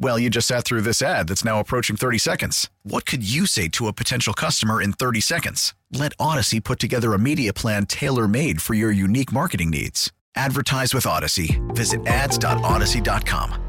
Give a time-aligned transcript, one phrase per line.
[0.00, 2.70] Well, you just sat through this ad that's now approaching 30 seconds.
[2.84, 5.74] What could you say to a potential customer in 30 seconds?
[5.92, 10.12] Let Audacy put together a media plan tailor made for your unique marketing needs.
[10.36, 11.58] Advertise with Audacy.
[11.74, 13.64] Visit ads.audacy.com.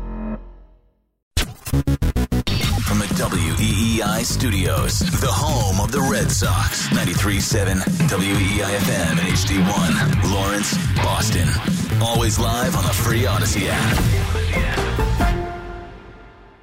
[1.35, 10.31] From the WEEI studios, the home of the Red Sox, 93.7 WEEI FM and HD1,
[10.31, 11.47] Lawrence, Boston.
[12.01, 14.88] Always live on the free Audacy app.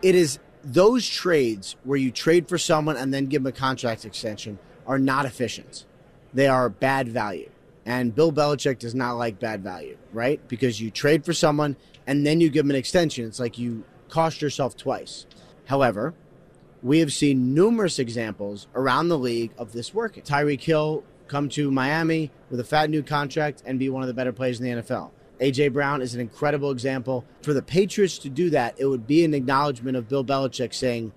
[0.07, 4.05] It is those trades where you trade for someone and then give them a contract
[4.05, 5.85] extension are not efficient.
[6.33, 7.51] They are bad value.
[7.85, 10.41] And Bill Belichick does not like bad value, right?
[10.47, 11.75] Because you trade for someone
[12.07, 13.27] and then you give them an extension.
[13.27, 15.27] It's like you cost yourself twice.
[15.65, 16.15] However,
[16.85, 20.23] we have seen numerous examples around the league of this working.
[20.23, 24.15] Tyreek Hill come to Miami with a fat new contract and be one of the
[24.15, 25.11] better players in the NFL.
[25.41, 27.25] AJ Brown is an incredible example.
[27.42, 31.12] For the Patriots to do that, it would be an acknowledgement of Bill Belichick saying,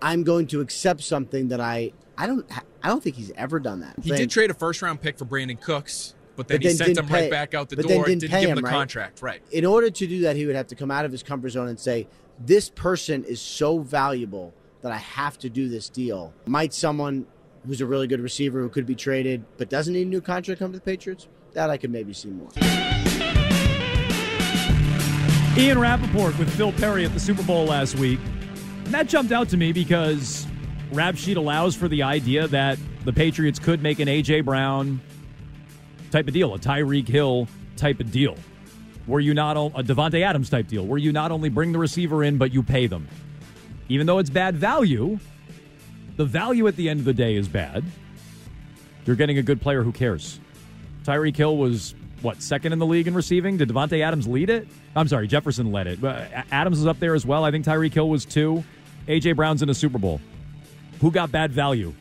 [0.00, 2.46] "I'm going to accept something that I I don't
[2.82, 5.18] I don't think he's ever done that." He Saying- did trade a first round pick
[5.18, 7.86] for Brandin Cooks, but then But he sent him pay- right back out the then
[7.86, 8.04] door.
[8.04, 8.72] didn't Didn't, pay give him him, the right?
[8.72, 9.22] contract.
[9.22, 9.42] Right.
[9.50, 11.68] in order to do that, he would have to come out of his comfort zone
[11.68, 12.06] and say,
[12.44, 17.26] "This person is so valuable that I have to do this deal." Might someone
[17.66, 20.60] who's a really good receiver who could be traded but doesn't need a new contract
[20.60, 21.26] come to the Patriots?
[21.54, 22.50] That I could maybe see more.
[25.58, 28.20] Ian Rapoport with Phil Perry at the Super Bowl last week.
[28.84, 30.46] And that jumped out to me because
[30.92, 34.42] Rap Sheet allows for the idea that the Patriots could make an A.J.
[34.42, 35.00] Brown
[36.12, 38.36] type of deal, a Tyreek Hill type of deal,
[39.06, 42.22] where you not a Davante Adams type deal, where you not only bring the receiver
[42.22, 43.08] in but you pay them.
[43.88, 45.18] Even though it's bad value,
[46.16, 47.82] the value at the end of the day is bad.
[49.06, 50.38] You're getting a good player who cares.
[51.02, 53.56] Tyreek Hill was what second in the league in receiving?
[53.56, 54.66] Did Davante Adams lead it?
[54.96, 56.02] I'm sorry, Jefferson led it.
[56.50, 57.44] Adams is up there as well.
[57.44, 58.64] I think Tyreek Hill was two.
[59.06, 60.20] AJ Brown's in a Super Bowl.
[61.00, 61.94] Who got bad value,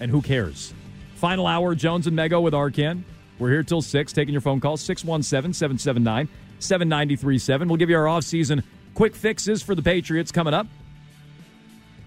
[0.00, 0.72] and who cares?
[1.16, 3.02] Final hour, Jones and Mego with Arcand.
[3.38, 7.68] We're here till six, taking your phone calls 617-779-7937.
[7.68, 8.62] We'll give you our off-season
[8.94, 10.66] quick fixes for the Patriots coming up.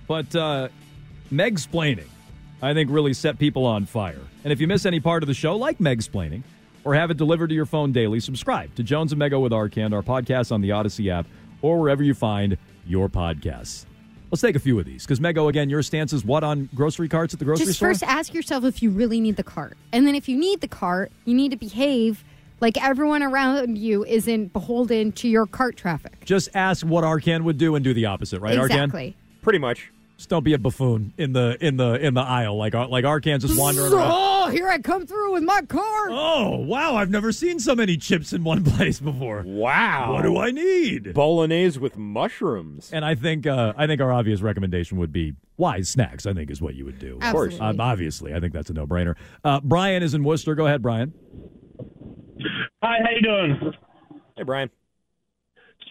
[0.07, 0.69] But uh,
[1.29, 2.07] Meg splaining,
[2.61, 4.19] I think, really set people on fire.
[4.43, 6.43] And if you miss any part of the show, like Meg splaining,
[6.83, 9.93] or have it delivered to your phone daily, subscribe to Jones and Mego with Arcand,
[9.93, 11.25] our podcast on the Audacy app,
[11.61, 13.85] or wherever you find your podcasts.
[14.31, 17.09] Let's take a few of these because Mego, again, your stance is what on grocery
[17.09, 17.89] carts at the grocery Just store?
[17.89, 19.77] first ask yourself if you really need the cart.
[19.91, 22.23] And then if you need the cart, you need to behave
[22.61, 26.23] like everyone around you isn't beholden to your cart traffic.
[26.23, 28.65] Just ask what Arcand would do and do the opposite, right, Arcand?
[28.65, 29.17] exactly.
[29.41, 29.91] Pretty much.
[30.21, 33.47] Just don't be a buffoon in the in the in the aisle like like Arkansas
[33.59, 34.11] wandering around.
[34.13, 36.09] Oh, here I come through with my car.
[36.11, 39.41] Oh, wow, I've never seen so many chips in one place before.
[39.43, 40.13] Wow.
[40.13, 41.15] What do I need?
[41.15, 42.91] Bolognese with mushrooms.
[42.93, 46.27] And I think uh, I think our obvious recommendation would be wise snacks.
[46.27, 47.17] I think is what you would do.
[47.19, 47.57] Of course.
[47.59, 49.15] Um, obviously, I think that's a no brainer.
[49.43, 50.53] Uh, Brian is in Worcester.
[50.53, 51.13] Go ahead, Brian.
[52.83, 53.73] Hi, how you doing?
[54.37, 54.69] Hey, Brian.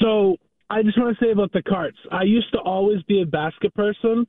[0.01, 0.37] So
[0.71, 1.99] I just want to say about the carts.
[2.13, 4.27] I used to always be a basket person,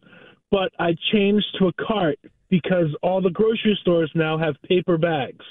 [0.49, 2.17] but I changed to a cart
[2.49, 5.45] because all the grocery stores now have paper bags.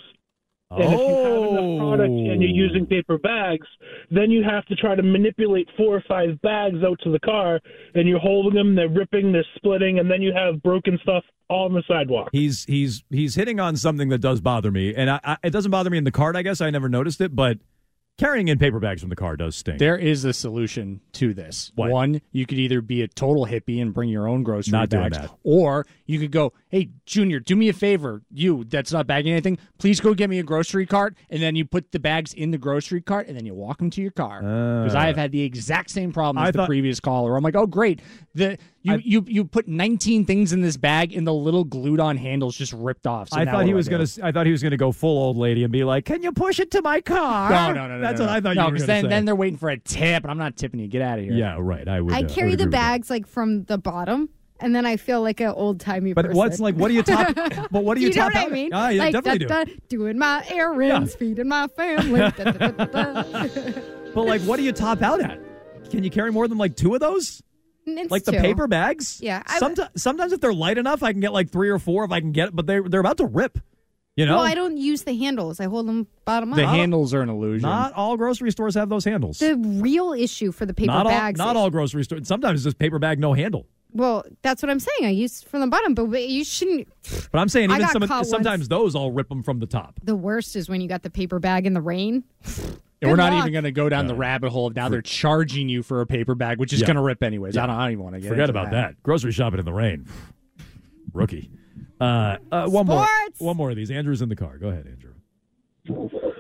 [0.72, 2.86] And if you have enough product and you're using oh.
[2.86, 3.66] paper bags,
[4.10, 7.60] then you have to try to manipulate four or five bags out to the car,
[7.94, 11.64] and you're holding them, they're ripping, they're splitting, and then you have broken stuff all
[11.64, 12.28] on the sidewalk.
[12.31, 15.72] He's he's he's hitting on something that does bother me, and I, I, it doesn't
[15.72, 16.36] bother me in the cart.
[16.36, 17.58] I guess I never noticed it, but
[18.20, 19.78] carrying in paper bags from the car does stink.
[19.78, 21.72] There is a solution to this.
[21.75, 21.90] What?
[21.90, 25.05] One, you could either be a total hippie and bring your own grocery Not doing
[25.11, 25.31] bags, that.
[25.43, 28.22] or you could go, "Hey, Junior, do me a favor.
[28.32, 29.58] You that's not bagging anything.
[29.78, 32.58] Please go get me a grocery cart." And then you put the bags in the
[32.58, 34.40] grocery cart, and then you walk them to your car.
[34.40, 35.06] Because I uh.
[35.06, 37.37] have had the exact same problem as I the thought- previous caller.
[37.37, 38.00] I'm like, "Oh, great.
[38.34, 42.17] The you you you put 19 things in this bag, and the little glued on
[42.17, 44.06] handles just ripped off." So I thought he was I gonna.
[44.23, 46.59] I thought he was gonna go full old lady and be like, "Can you push
[46.59, 48.73] it to my car?" No, no, no, no, That's what I thought you no, were
[48.73, 49.09] because gonna then, say.
[49.09, 50.88] then they're waiting for a tip, and I'm not tipping you.
[50.88, 51.35] Get out of here.
[51.35, 51.87] Yeah, right.
[51.87, 52.15] I would.
[52.15, 52.91] I uh, carry would the agree with that.
[52.93, 54.31] bags like from the bottom,
[54.61, 56.15] and then I feel like an old timey.
[56.15, 56.31] Person.
[56.31, 56.75] But what's like?
[56.75, 57.35] What do you top?
[57.71, 58.71] but what do you, you know top what I mean?
[58.73, 59.75] Ah, yeah, like, definitely da, do.
[59.75, 62.21] da, doing my errands, feeding my family.
[62.21, 63.73] da, da, da, da, da.
[64.15, 65.38] But like, what do you top out at?
[65.91, 67.43] Can you carry more than like two of those?
[67.87, 68.41] It's like the two.
[68.41, 69.21] paper bags?
[69.23, 72.05] Yeah, I- Sometimes, sometimes if they're light enough, I can get like three or four
[72.05, 72.56] if I can get it.
[72.56, 73.59] But they they're about to rip.
[74.17, 75.61] You know, Well, I don't use the handles.
[75.61, 76.56] I hold them bottom up.
[76.56, 77.62] The handles are an illusion.
[77.69, 79.38] not all grocery stores have those handles.
[79.38, 81.41] The real issue for the paper not bags.
[81.41, 82.27] all, not is- all grocery stores.
[82.29, 83.67] Sometimes it's just paper bag, no handle.
[83.93, 85.05] Well, that's what I'm saying.
[85.05, 86.87] I use from the bottom, but you shouldn't.
[87.32, 88.69] But I'm saying even some, sometimes once.
[88.69, 89.99] those I'll rip them from the top.
[90.03, 92.23] The worst is when you got the paper bag in the rain.
[93.02, 93.43] And we're not luck.
[93.43, 96.06] even going to go down the rabbit hole of now they're charging you for a
[96.06, 96.87] paper bag, which is Yeah.
[96.88, 97.56] going to rip anyways.
[97.56, 97.64] Yeah.
[97.64, 99.02] I, don't, I don't even want to get Forget into about that.
[99.02, 100.06] Grocery shopping in the rain,
[101.12, 101.50] rookie.
[102.00, 103.06] Uh, uh, one more,
[103.38, 103.91] one more of these.
[103.91, 104.58] Andrew's in the car.
[104.58, 105.12] Go ahead, Andrew.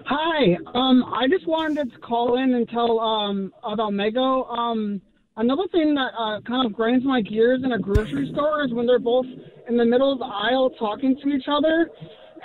[0.06, 0.56] Hi.
[0.74, 4.48] Um, I just wanted to call in and tell um, about Mego.
[4.56, 5.00] Um,
[5.36, 8.86] another thing that uh, kind of grinds my gears in a grocery store is when
[8.86, 9.26] they're both
[9.68, 11.90] in the middle of the aisle talking to each other,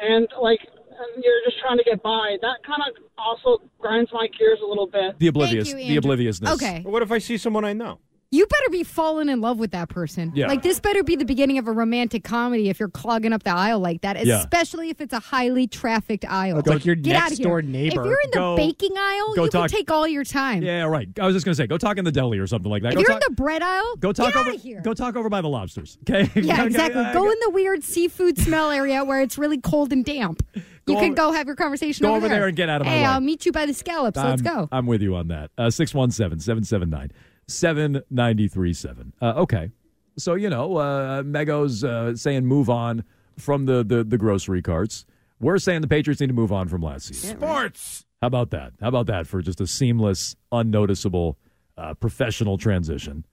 [0.01, 0.59] and like
[0.97, 2.37] and you're just trying to get by.
[2.41, 5.17] That kind of also grinds my gears a little bit.
[5.19, 5.97] The oblivious, you, the Andrew.
[5.99, 6.51] obliviousness.
[6.53, 6.81] Okay.
[6.83, 7.99] What if I see someone I know?
[8.31, 10.33] You better be falling in love with that person.
[10.35, 10.47] Yeah.
[10.47, 13.51] Like this better be the beginning of a romantic comedy if you're clogging up the
[13.51, 14.39] aisle like that, Yeah.
[14.39, 16.57] especially if it's a highly trafficked aisle.
[16.57, 17.47] It's like your Get out next of here.
[17.47, 18.01] door neighbor.
[18.01, 20.63] If you're in the Go- baking aisle, go you talk- can take all your time.
[20.63, 21.07] Yeah, right.
[21.17, 22.89] I was just gonna say, go talk in the deli or something like that.
[22.89, 24.49] If go you're talk, in the bread aisle, go talk get over.
[24.49, 24.81] out of here.
[24.81, 25.97] Go talk over by the lobsters.
[26.09, 26.29] Okay.
[26.41, 27.05] yeah, Okay, exactly.
[27.05, 30.43] uh, Go in the weird seafood smell area where it's really cold and damp.
[30.87, 32.85] You can over- go have your conversation go over, over there and get out of
[32.87, 33.05] my hey, way.
[33.05, 34.17] I'll meet you by the scallops.
[34.17, 34.69] Let's go.
[34.71, 35.51] I'm with you on that.
[35.57, 37.11] Uh, 617 779
[37.47, 39.13] 7937.
[39.21, 39.71] Uh, Okay.
[40.17, 43.03] So, you know, uh, Mego's uh, saying move on
[43.37, 45.05] from the, the, the grocery carts.
[45.41, 47.37] We're saying the Patriots need to move on from last season.
[47.37, 48.05] Sports.
[48.21, 48.71] How about that?
[48.79, 51.37] How about that for just a seamless, unnoticeable,
[51.77, 53.25] uh, professional transition?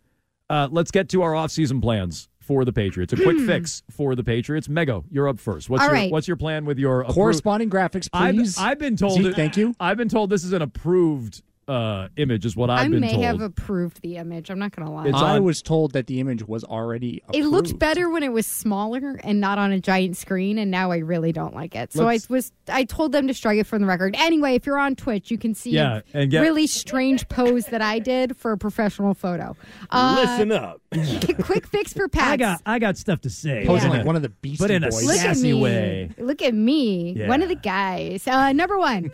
[0.51, 3.13] Uh, let's get to our offseason plans for the Patriots.
[3.13, 4.69] A quick fix for the Patriots.
[4.69, 5.71] Mego, you're up first.
[5.71, 6.11] What's All your right.
[6.13, 8.59] What's your plan with your appro- Corresponding graphics, I've, please.
[8.59, 9.25] I've been told.
[9.25, 9.75] It- thank you.
[9.79, 13.13] I've been told this is an approved uh, image, is what I've I been may
[13.13, 13.25] told.
[13.25, 14.51] have approved the image.
[14.51, 15.07] I'm not going to lie.
[15.07, 18.33] It's I on- was told that the image was already It looked better when it
[18.33, 21.93] was smaller and not on a giant screen, and now I really don't like it.
[21.93, 24.15] So Let's- I was I told them to strike it from the record.
[24.19, 27.67] Anyway, if you're on Twitch, you can see Yeah, a and get- really strange pose
[27.67, 29.57] that I did for a professional photo.
[29.91, 30.81] Uh, Listen up.
[31.45, 32.27] quick fix for Pats.
[32.33, 33.65] I got I got stuff to say.
[33.67, 33.99] Posing Yeah.
[33.99, 35.05] like one of the Beastie but in a Boys.
[35.07, 35.61] Look at sassy me.
[35.63, 36.11] way.
[36.19, 37.13] Look at me.
[37.17, 37.29] Yeah.
[37.29, 38.27] One of the guys.
[38.27, 39.11] Uh, number one,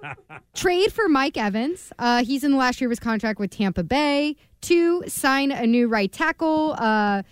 [0.54, 1.91] trade for Mike Evans.
[1.98, 4.36] Uh, he's in the last year of his contract with Tampa Bay.
[4.60, 6.74] Two, sign a new right tackle.
[6.78, 7.22] Uh,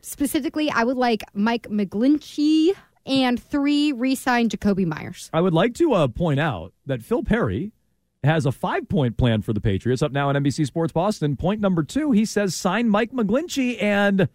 [0.00, 2.72] specifically, I would like Mike McGlinchey.
[3.06, 5.28] And three, re-sign Jakobi Meyers.
[5.34, 7.72] I would like to uh, point out that Phil Perry
[8.22, 11.36] has a five point plan for the Patriots up now on NBC Sports Boston.
[11.36, 14.28] Point number two, he says sign Mike McGlinchey, and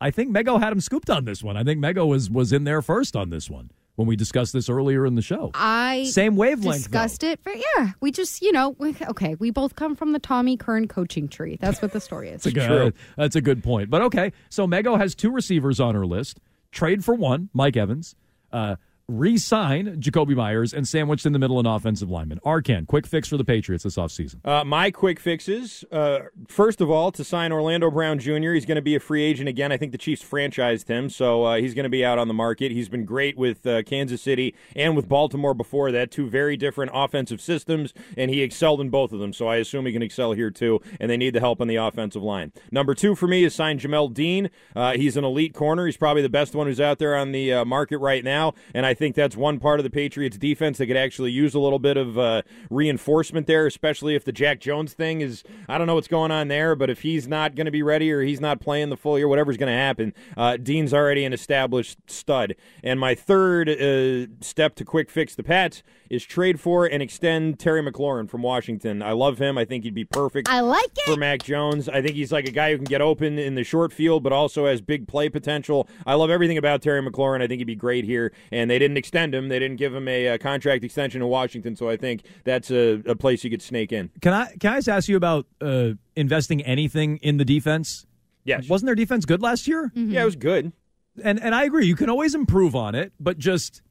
[0.00, 1.56] I think Mego had him scooped on this one.
[1.56, 4.68] I think Mego was was in there first on this one when we discussed this
[4.68, 5.50] earlier in the show.
[5.54, 6.76] I Same wavelength.
[6.84, 10.18] discussed it, but yeah, we just you know, we, okay, we both come from the
[10.18, 11.56] Tommy Curran coaching tree.
[11.60, 12.42] That's what the story is.
[12.44, 13.90] That's a good, That's a good point.
[13.90, 16.40] But okay, so Mego has two receivers on her list.
[16.72, 18.14] Trade for one, Mike Evans.
[18.52, 18.76] Uh,
[19.08, 22.40] re-sign Jakobi Meyers and sandwiched in the middle an offensive lineman.
[22.44, 24.44] Arcand, quick fix for the Patriots this offseason.
[24.44, 25.84] Uh, my quick fixes.
[25.92, 29.22] Uh, first of all, to sign Orlando Brown Jr., he's going to be a free
[29.22, 29.70] agent again.
[29.70, 32.34] I think the Chiefs franchised him, so uh, he's going to be out on the
[32.34, 32.72] market.
[32.72, 36.10] He's been great with uh, Kansas City and with Baltimore before that.
[36.10, 39.86] Two very different offensive systems, and he excelled in both of them, so I assume
[39.86, 42.52] he can excel here too, and they need the help on the offensive line.
[42.72, 44.50] Number two for me is sign Jamel Dean.
[44.74, 45.86] Uh, he's an elite corner.
[45.86, 48.84] He's probably the best one who's out there on the uh, market right now, and
[48.84, 51.78] I think that's one part of the Patriots defense that could actually use a little
[51.78, 55.94] bit of uh, reinforcement there, especially if the Jack Jones thing is, I don't know
[55.94, 58.60] what's going on there, but if he's not going to be ready or he's not
[58.60, 62.56] playing the full year, whatever's going to happen, uh, Dean's already an established stud.
[62.82, 67.58] And my third uh, step to quick fix the Pats is trade for and extend
[67.58, 69.02] Terry McLaurin from Washington.
[69.02, 69.58] I love him.
[69.58, 71.04] I think he'd be perfect I like it.
[71.04, 71.88] for Mac Jones.
[71.88, 74.32] I think he's like a guy who can get open in the short field, but
[74.32, 75.88] also has big play potential.
[76.06, 77.42] I love everything about Terry McLaurin.
[77.42, 78.32] I think he'd be great here.
[78.52, 81.76] And they didn't extend him; they didn't give him a, uh contract extension in Washington.
[81.76, 84.10] So I think that's a, a place you could snake in.
[84.20, 88.06] Can I can I just ask you about uh, investing anything in the defense?
[88.44, 88.68] Yes.
[88.68, 89.90] Wasn't their defense good last year?
[89.94, 90.72] Yeah, it was good.
[91.22, 91.86] And and I agree.
[91.86, 93.82] You can always improve on it, but just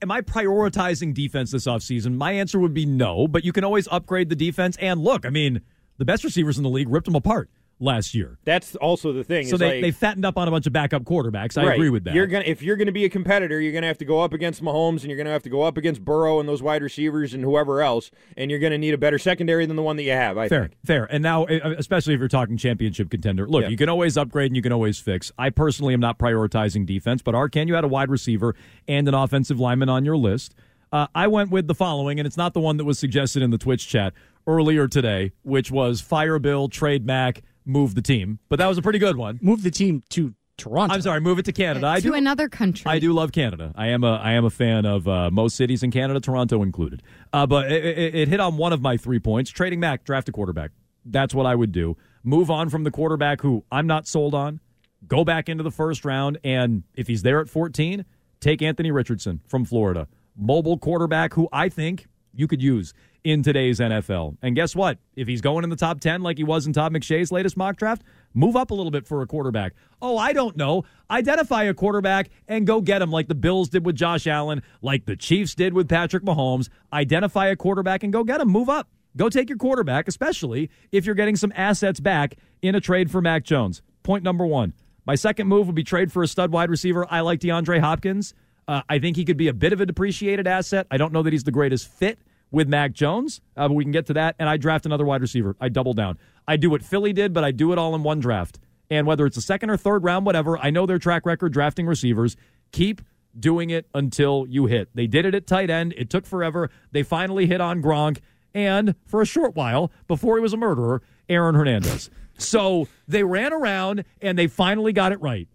[0.00, 2.14] am I prioritizing defense this offseason?
[2.16, 4.76] My answer would be no, but you can always upgrade the defense.
[4.80, 5.60] And look, I mean,
[5.98, 8.38] the best receivers in the league ripped them apart last year.
[8.44, 9.46] That's also the thing.
[9.46, 11.56] So they, like- they fattened up on a bunch of backup quarterbacks.
[11.56, 11.74] I Right.
[11.74, 12.14] agree with that.
[12.14, 14.62] You're gonna if you're gonna be a competitor, you're gonna have to go up against
[14.62, 17.44] Mahomes, and you're gonna have to go up against Burrow and those wide receivers and
[17.44, 20.36] whoever else, and you're gonna need a better secondary than the one that you have.
[20.38, 20.76] I fair, think.
[20.84, 21.04] fair.
[21.10, 23.68] And now, especially if you're talking championship contender, look, Yeah.
[23.68, 25.30] you can always upgrade and you can always fix.
[25.38, 28.54] I personally am not prioritizing defense, but Arcand, you had a wide receiver
[28.88, 30.54] and an offensive lineman on your list.
[30.90, 33.50] Uh, I went with the following, and it's not the one that was suggested in
[33.50, 34.14] the Twitch chat
[34.46, 38.40] earlier today, which was fire Bill, trade Mac, move the team.
[38.48, 39.38] But that was a pretty good one.
[39.42, 40.94] Move the team to Toronto.
[40.94, 41.86] I'm sorry, move it to Canada.
[41.86, 42.90] I to do another country.
[42.90, 43.72] I do love Canada.
[43.76, 47.02] I am a I am a fan of uh, most cities in Canada, Toronto included.
[47.32, 50.28] Uh, but it, it, it hit on one of my three points: trading back, draft
[50.28, 50.72] a quarterback.
[51.04, 51.96] That's what I would do.
[52.24, 54.60] Move on from the quarterback who I'm not sold on.
[55.06, 58.04] Go back into the first round, and if he's there at 14,
[58.40, 62.92] take Anthony Richardson from Florida, mobile quarterback who I think you could use
[63.24, 64.36] in today's NFL.
[64.42, 64.98] And guess what?
[65.16, 67.76] If he's going in the top 10 like he was in Todd McShay's latest mock
[67.76, 68.02] draft,
[68.34, 69.74] move up a little bit for a quarterback.
[70.00, 70.84] Oh, I don't know.
[71.10, 75.06] Identify a quarterback and go get him like the Bills did with Josh Allen, like
[75.06, 76.68] the Chiefs did with Patrick Mahomes.
[76.92, 78.48] Identify a quarterback and go get him.
[78.48, 78.88] Move up.
[79.16, 83.20] Go take your quarterback, especially if you're getting some assets back in a trade for
[83.20, 83.82] Mac Jones.
[84.02, 84.74] Point number one.
[85.06, 87.06] My second move would be trade for a stud wide receiver.
[87.10, 88.34] I like DeAndre Hopkins.
[88.68, 90.86] Uh, I think he could be a bit of a depreciated asset.
[90.90, 92.18] I don't know that he's the greatest fit
[92.50, 94.36] with Mac Jones, uh, but we can get to that.
[94.38, 95.56] And I draft another wide receiver.
[95.60, 96.18] I double down.
[96.46, 98.58] I do what Philly did, but I do it all in one draft.
[98.90, 101.86] And whether it's a second or third round, whatever, I know their track record drafting
[101.86, 102.36] receivers.
[102.72, 103.02] Keep
[103.38, 104.88] doing it until you hit.
[104.94, 105.94] They did it at tight end.
[105.96, 106.70] It took forever.
[106.92, 108.18] They finally hit on Gronk.
[108.54, 112.10] And for a short while, before he was a murderer, Aaron Hernandez.
[112.38, 115.48] So they ran around and they finally got it right.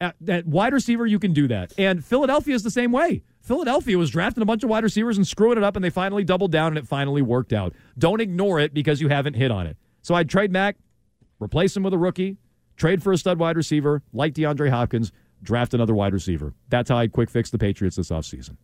[0.00, 1.72] At, at wide receiver, you can do that.
[1.78, 3.22] And Philadelphia is the same way.
[3.40, 6.24] Philadelphia was drafting a bunch of wide receivers and screwing it up, and they finally
[6.24, 7.72] doubled down, and it finally worked out.
[7.96, 9.76] Don't ignore it because you haven't hit on it.
[10.02, 10.76] So I'd trade Mac,
[11.40, 12.36] replace him with a rookie,
[12.76, 15.12] trade for a stud wide receiver like DeAndre Hopkins,
[15.42, 16.54] draft another wide receiver.
[16.68, 18.56] That's how I'd quick fix the Patriots this offseason.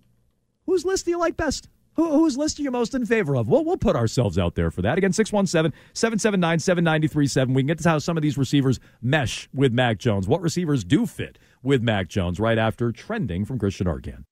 [0.67, 1.71] whose list do you like best?
[1.99, 3.49] Who, whose list are you most in favor of?
[3.49, 4.99] We'll, we'll put ourselves out there for that.
[4.99, 7.49] Again, 617-779-7937.
[7.49, 10.29] We can get to how some of these receivers mesh with Mac Jones.
[10.29, 14.23] What receivers do fit with Mac Jones right after trending from Christian Arcand.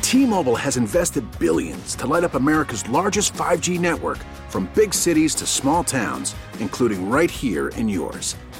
[0.00, 5.44] T-Mobile has invested billions to light up America's largest 5G network from big cities to
[5.44, 8.36] small towns, including right here in yours.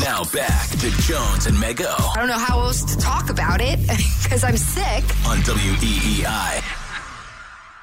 [0.00, 3.78] Now back to Jones and Mego I don't know how else to talk about it
[4.22, 5.04] because I'm sick.
[5.26, 6.62] on E WEEI.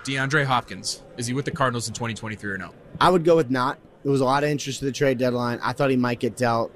[0.03, 2.71] DeAndre Hopkins, is he with the Cardinals in 2023 or no?
[2.99, 3.79] I would go with not.
[4.03, 5.59] There was a lot of interest in the trade deadline.
[5.63, 6.71] I thought he might get dealt.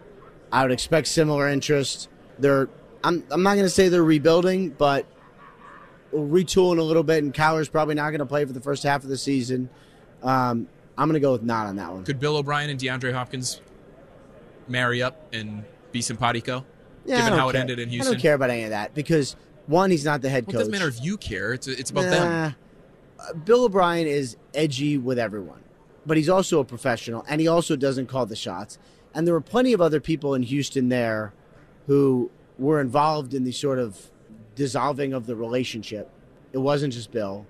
[0.52, 2.08] I would expect similar interest.
[2.40, 2.70] They're
[3.04, 5.06] I'm I'm not going to say they're rebuilding, but
[6.14, 7.24] retooling a little bit.
[7.24, 9.70] And Kyler's probably not going to play for the first half of the season.
[10.24, 10.68] Um,
[10.98, 12.06] I'm going to go with not on that one.
[12.06, 13.62] Could Bill O'Brien and DeAndre Hopkins
[14.70, 16.66] marry up and be simpatico?
[17.06, 17.60] Yeah, given how care.
[17.60, 19.36] it ended in Houston, I don't care about any of that because
[19.68, 21.54] one, he's not the head Well, it doesn't matter if you care.
[21.54, 22.10] It's it's about Nah.
[22.12, 22.56] them.
[23.20, 25.62] Uh, Bill O'Brien is edgy with everyone,
[26.06, 28.78] but he's also a professional, and he also doesn't call the shots.
[29.14, 31.34] And there were plenty of other people in Houston there
[31.88, 34.12] who were involved in the sort of
[34.56, 36.10] dissolving of the relationship.
[36.54, 37.46] It wasn't just Bill.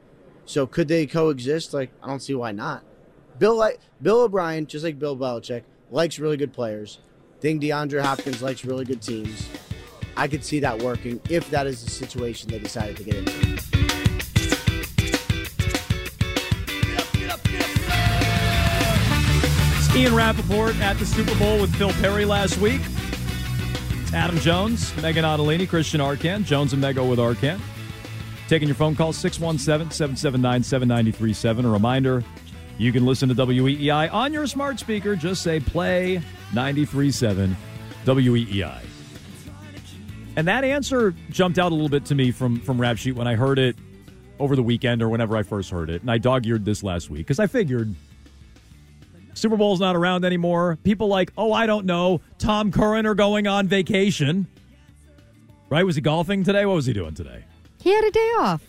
[0.46, 1.74] So could they coexist?
[1.74, 2.84] Like I don't see why not.
[3.40, 7.00] Bill like Bill O'Brien, just like Bill Belichick, likes really good players.
[7.40, 9.48] Think DeAndre Hopkins likes really good teams.
[10.16, 13.32] I could see that working if that is the situation they decided to get into.
[19.78, 22.82] It's Ian Rapoport at the Super Bowl with Phil Perry last week.
[24.14, 27.60] Adam Jones, Meghan Ottolini, Christian Arcand, Jones and Mego with Arcand.
[28.48, 31.66] Taking your phone call, 617 779 7937.
[31.66, 32.24] A reminder
[32.78, 35.16] you can listen to WEEI on your smart speaker.
[35.16, 36.22] Just say play
[36.54, 37.56] 937
[38.06, 38.82] WEEI.
[40.36, 43.28] And that answer jumped out a little bit to me from, from Rap Sheet when
[43.28, 43.76] I heard it
[44.40, 46.02] over the weekend or whenever I first heard it.
[46.02, 47.96] And I dog eared this last week because I figured
[49.34, 50.78] Super Bowl's not around anymore.
[50.84, 54.46] People like, oh, I don't know, Tom Curran are going on vacation.
[55.70, 55.84] Right?
[55.84, 56.66] Was he golfing today?
[56.66, 57.44] What was he doing today?
[57.82, 58.62] He had a day off.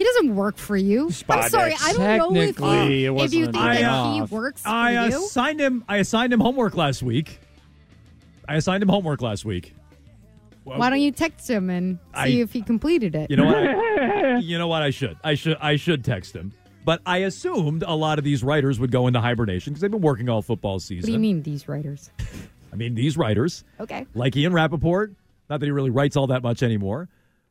[0.00, 1.10] He doesn't work for you.
[1.28, 1.74] I'm sorry.
[1.78, 4.20] I don't know if Technically, you, it if you wasn't think a day that he
[4.22, 4.30] off.
[4.30, 5.16] works for I uh, you.
[5.26, 5.84] assigned him.
[5.90, 7.38] I assigned him homework last week.
[8.48, 9.74] I assigned him homework last week.
[10.64, 13.30] Why don't you text him and see I- if he completed it?
[13.30, 13.56] You know what?
[13.56, 14.82] I, you know what?
[14.82, 15.18] I should.
[15.22, 15.58] I should.
[15.60, 16.52] I should text him.
[16.82, 20.00] But I assumed a lot of these writers would go into hibernation because they've been
[20.00, 21.02] working all football season.
[21.02, 22.10] what do you mean, these writers?
[22.72, 24.06] I mean, these writers, Okay.
[24.14, 25.12] like Ian Rapoport,
[25.50, 27.10] not that he really writes all that much anymore,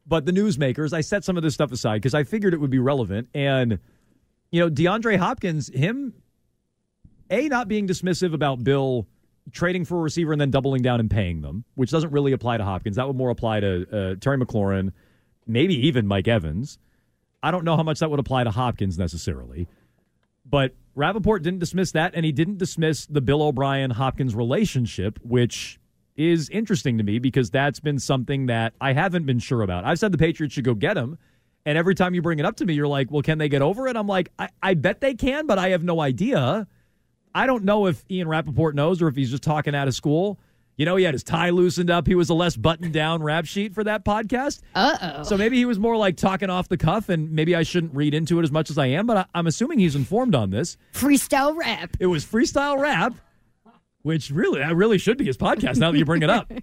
[0.10, 2.72] but the newsmakers, I set some of this stuff aside because I figured it would
[2.72, 3.30] be relevant.
[3.36, 3.78] And,
[4.52, 6.14] you know, DeAndre Hopkins, him,
[7.30, 9.08] A, not being dismissive about Bill
[9.52, 12.58] trading for a receiver and then doubling down and paying them, which doesn't really apply
[12.58, 12.96] to Hopkins.
[12.96, 14.94] That would more apply to uh, Terry McLaurin,
[15.46, 16.80] maybe even Mike Evans.
[17.44, 19.68] I don't know how much that would apply to Hopkins necessarily.
[20.44, 25.80] But Rapoport didn't dismiss that, and he didn't dismiss the Bill O'Brien Hopkins relationship, which
[26.20, 29.86] is interesting to me because that's been something that I haven't been sure about.
[29.86, 31.18] I've said the Patriots should go get him.
[31.66, 33.62] And every time you bring it up to me, you're like, well, can they get
[33.62, 33.96] over it?
[33.96, 36.68] I'm like, I, I bet they can, but I have no idea.
[37.34, 40.40] I don't know if Ian Rapoport knows or if he's just talking out of school.
[40.76, 42.08] You know, he had his tie loosened up.
[42.08, 44.62] He was a less buttoned down rap sheet for that podcast.
[44.74, 45.24] Uh oh.
[45.24, 48.14] So maybe he was more like talking off the cuff, and maybe I shouldn't read
[48.14, 50.78] into it as much as I am, but I, I'm assuming he's informed on this.
[50.94, 51.98] Freestyle rap.
[52.00, 53.14] It was freestyle rap,
[54.02, 56.52] which really, that really should be his podcast now that you bring it up.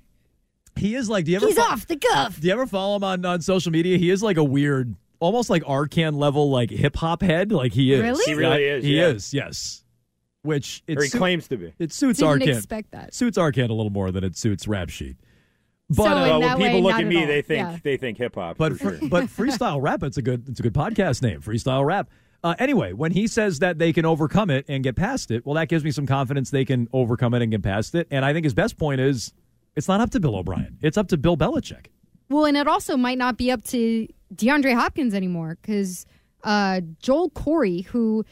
[0.78, 2.38] He is like, do you ever He's fo- off the cuff.
[2.38, 3.96] Do you ever follow him on, on social media?
[3.96, 7.50] He is like a weird, almost like Arcand level, like hip hop head.
[7.50, 8.02] Like he is.
[8.02, 8.24] Really?
[8.26, 9.06] He really is, He yeah.
[9.06, 9.32] is.
[9.32, 9.84] Yes.
[10.42, 11.72] Which it Or he suit- claims to be.
[11.78, 12.56] It suits Didn't Arcand.
[12.58, 13.14] expect that.
[13.14, 15.16] Suits Arcand a little more than it suits Rap Sheet.
[15.88, 17.26] But in uh, Well, that when people way, look at at me, all.
[17.26, 17.78] they think Yeah.
[17.82, 18.58] they think hip hop.
[18.58, 19.08] but for sure.
[19.08, 22.10] but freestyle rap it's a good it's a good podcast name freestyle rap
[22.46, 25.54] uh, anyway when he says that they can overcome it and get past it well
[25.54, 28.32] that gives me some confidence they can overcome it and get past it and i
[28.32, 29.32] think his best point is
[29.74, 31.86] it's not up to bill o'brien it's up to bill belichick
[32.28, 36.06] Well, and it also might not be up to DeAndre Hopkins anymore because
[36.42, 38.24] uh, Joel Corey, who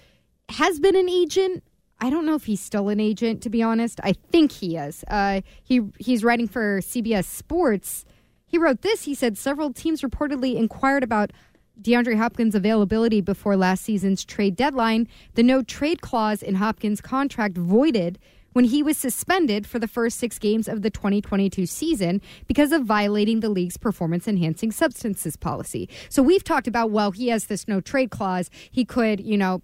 [0.49, 1.63] has been an agent,
[2.01, 3.41] I don't know if he's still an agent.
[3.43, 5.05] To be honest, I think he is.
[5.07, 8.05] Uh, he he's writing for CBS Sports.
[8.47, 9.05] He wrote this.
[9.05, 11.31] He said several teams reportedly inquired about
[11.81, 15.09] DeAndre Hopkins' availability before last season's trade deadline.
[15.35, 18.19] The no trade clause in Hopkins' contract voided
[18.53, 22.85] when he was suspended for the first six games of the 2022 season because of
[22.85, 25.89] violating the league's performance enhancing substances policy.
[26.09, 28.51] So we've talked about, well, he has this no trade clause.
[28.71, 29.61] He could, you know,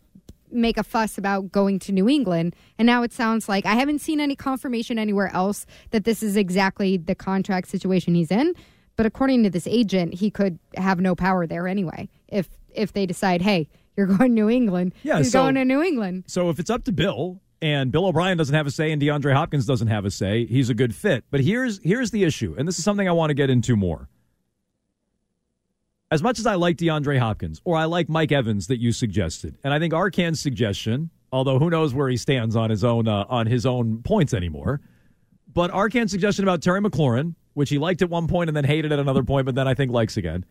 [0.52, 2.56] make a fuss about going to New England.
[2.78, 6.36] And now it sounds like I haven't seen any confirmation anywhere else that this is
[6.36, 8.54] exactly the contract situation he's in.
[8.96, 12.08] But according to this agent, he could have no power there anyway.
[12.28, 15.64] If if they decide, hey, you're going to New England, Yeah, he's so- going to
[15.64, 16.24] New England.
[16.26, 19.34] So if it's up to Bill and Bill O'Brien doesn't have a say and DeAndre
[19.34, 21.24] Hopkins doesn't have a say, he's a good fit.
[21.30, 24.08] But here's here's the issue, and this is something I want to get into more.
[26.12, 29.56] As much as I like DeAndre Hopkins or I like Mike Evans that you suggested,
[29.62, 33.24] and I think Arcand's suggestion, although who knows where he stands on his own uh,
[33.28, 34.80] on his own points anymore,
[35.52, 38.90] but Arcand's suggestion about Terry McLaurin, which he liked at one point and then hated
[38.90, 40.46] at another point, but then I think likes again,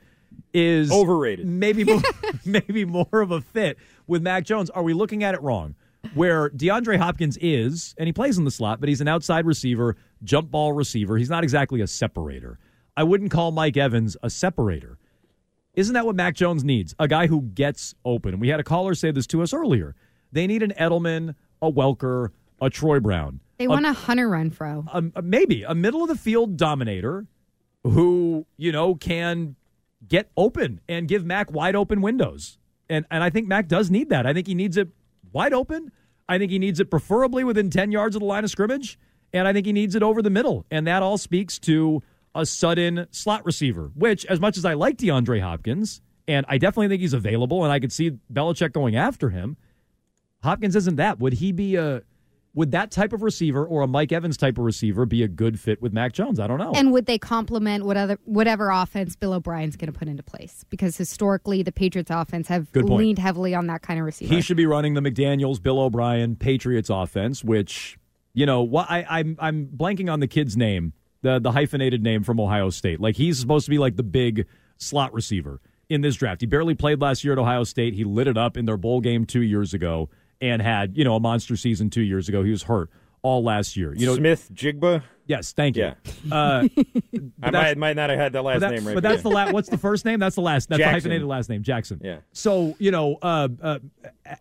[0.54, 1.48] is Overrated.
[1.48, 2.04] Maybe more,
[2.46, 4.70] maybe more of a fit with Mac Jones.
[4.70, 5.74] Are we looking at it wrong?
[6.14, 9.98] Where DeAndre Hopkins is, and he plays in the slot, but he's an outside receiver,
[10.24, 11.18] jump ball receiver.
[11.18, 12.60] He's not exactly a separator.
[12.96, 15.00] I wouldn't call Mike Evans a separator.
[15.74, 16.94] Isn't that what Mac Jones needs?
[17.00, 18.34] A guy who gets open.
[18.34, 19.96] And we had a caller say this to us earlier.
[20.32, 22.30] They need an Edelman, a Welker,
[22.62, 23.40] a Troy Brown.
[23.60, 24.88] They a- want a Hunter Renfrow.
[24.92, 27.28] a, a- maybe a middle of the field dominator
[27.84, 29.56] who you know can
[30.08, 32.58] get open and give Mac wide open windows.
[32.90, 34.26] And and I think Mac does need that.
[34.26, 34.88] I think he needs it
[35.32, 35.92] wide open.
[36.28, 39.00] I think he needs it preferably within 10 yards of the line of scrimmage,
[39.34, 40.66] and I think he needs it over the middle.
[40.70, 42.04] And that all speaks to
[42.36, 46.88] a sudden slot receiver, which as much as I like DeAndre Hopkins, and I definitely
[46.90, 49.58] think he's available and I could see Belichick going after him,
[50.44, 51.20] Hopkins isn't that.
[51.20, 52.04] Would he be a
[52.54, 55.60] would that type of receiver or a Mike Evans type of receiver be a good
[55.60, 56.40] fit with Mac Jones?
[56.40, 56.72] I don't know.
[56.74, 60.66] And would they complement what other, whatever offense Bill O'Brien's going to put into place?
[60.70, 64.34] Because historically, the Patriots' offense have leaned heavily on that kind of receiver.
[64.34, 67.98] he should be running the McDaniels, Bill O'Brien, Patriots offense, which
[68.34, 72.24] you know what I, I'm I'm blanking on the kid's name, the the hyphenated name
[72.24, 73.00] from Ohio State.
[73.00, 76.42] Like he's supposed to be like the big slot receiver in this draft.
[76.42, 77.94] He barely played last year at Ohio State.
[77.94, 80.10] He lit it up in their bowl game two years ago
[80.42, 82.44] and had you know a monster season two years ago.
[82.44, 82.90] He was hurt
[83.22, 83.94] all last year.
[83.94, 85.04] You know Smith-Njigba.
[85.28, 85.84] Yes, thank you.
[85.84, 85.94] Yeah.
[86.36, 86.68] Uh,
[87.44, 88.96] I might, might not have had that last that- name right.
[88.96, 89.54] But that's the last.
[89.54, 90.20] What's the first name?
[90.20, 90.70] That's the last.
[90.70, 90.86] That's Jaxon.
[90.86, 92.00] the hyphenated last name, Jaxon.
[92.04, 92.18] Yeah.
[92.32, 93.78] So you know, uh, uh,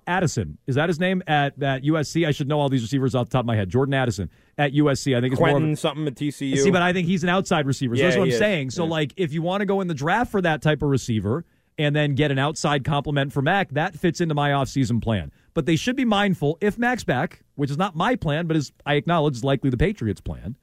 [0.06, 2.26] Addison is that his name at at USC?
[2.26, 3.68] I should know all these receivers off the top of my head.
[3.68, 5.14] Jordan Addison at USC.
[5.16, 6.56] I think it's more Quentin of a, something at TCU.
[6.58, 7.94] See, but I think he's an outside receiver.
[7.94, 8.38] So Yeah, that's what I'm is.
[8.38, 8.70] saying.
[8.70, 11.44] So like, if you want to go in the draft for that type of receiver
[11.78, 15.30] and then get an outside compliment for Mac, that fits into my offseason plan.
[15.54, 18.72] But they should be mindful if Mac's back, which is not my plan, but is
[18.84, 20.56] I acknowledge is likely the Patriots' plan.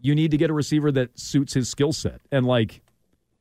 [0.00, 2.82] You need to get a receiver that suits his skill set, and like,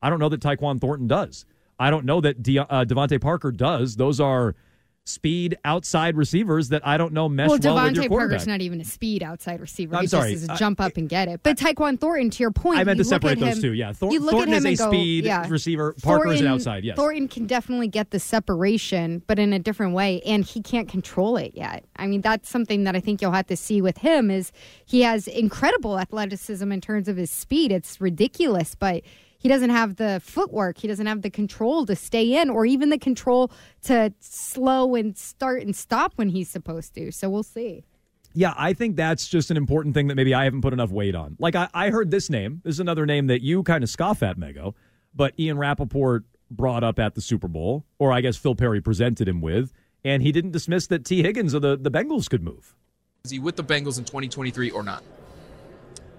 [0.02, 1.46] I don't know that Tyquan Thornton does.
[1.80, 3.96] I don't know that De- uh, DeVante Parker does.
[3.96, 4.56] Those are
[5.06, 8.38] speed outside receivers that I don't know mesh well, well, with your quarterback.
[8.38, 9.96] Parker's not even a speed outside receiver.
[9.96, 10.32] I'm he sorry.
[10.32, 11.42] just is a jump up and get it.
[11.44, 13.74] But Tyquan Thornton, to your point, I meant to separate those him- two.
[13.74, 15.48] Yeah, Thor- Thornton is a go, speed yeah.
[15.50, 15.94] receiver.
[16.02, 16.86] Parker is an outside.
[16.86, 16.96] Yes.
[16.96, 21.36] Thornton can definitely get the separation, but in a different way, and he can't control
[21.38, 21.84] it yet.
[21.98, 24.32] I mean, that's something that I think you'll have to see with him.
[24.32, 24.52] Is
[24.86, 27.72] he has incredible athleticism in terms of his speed?
[27.72, 29.04] It's ridiculous, but
[29.43, 30.77] he doesn't have the footwork.
[30.77, 33.51] He doesn't have the control to stay in, or even the control
[33.84, 37.12] to slow and start and stop when he's supposed to.
[37.12, 37.84] So we'll see.
[38.34, 41.13] Yeah, I think that's just an important thing that maybe I haven't put enough weight
[41.13, 41.36] on.
[41.39, 42.62] Like, I, I heard this name.
[42.63, 44.73] This is another name that you kind of scoff at, Mego,
[45.13, 49.27] but Ian Rapoport brought up at the Super Bowl, or I guess Phil Perry presented
[49.27, 49.73] him with,
[50.06, 52.75] and he didn't dismiss that Tee Higgins of the, the Bengals could move.
[53.25, 55.03] Is he with the Bengals in 2023 or not?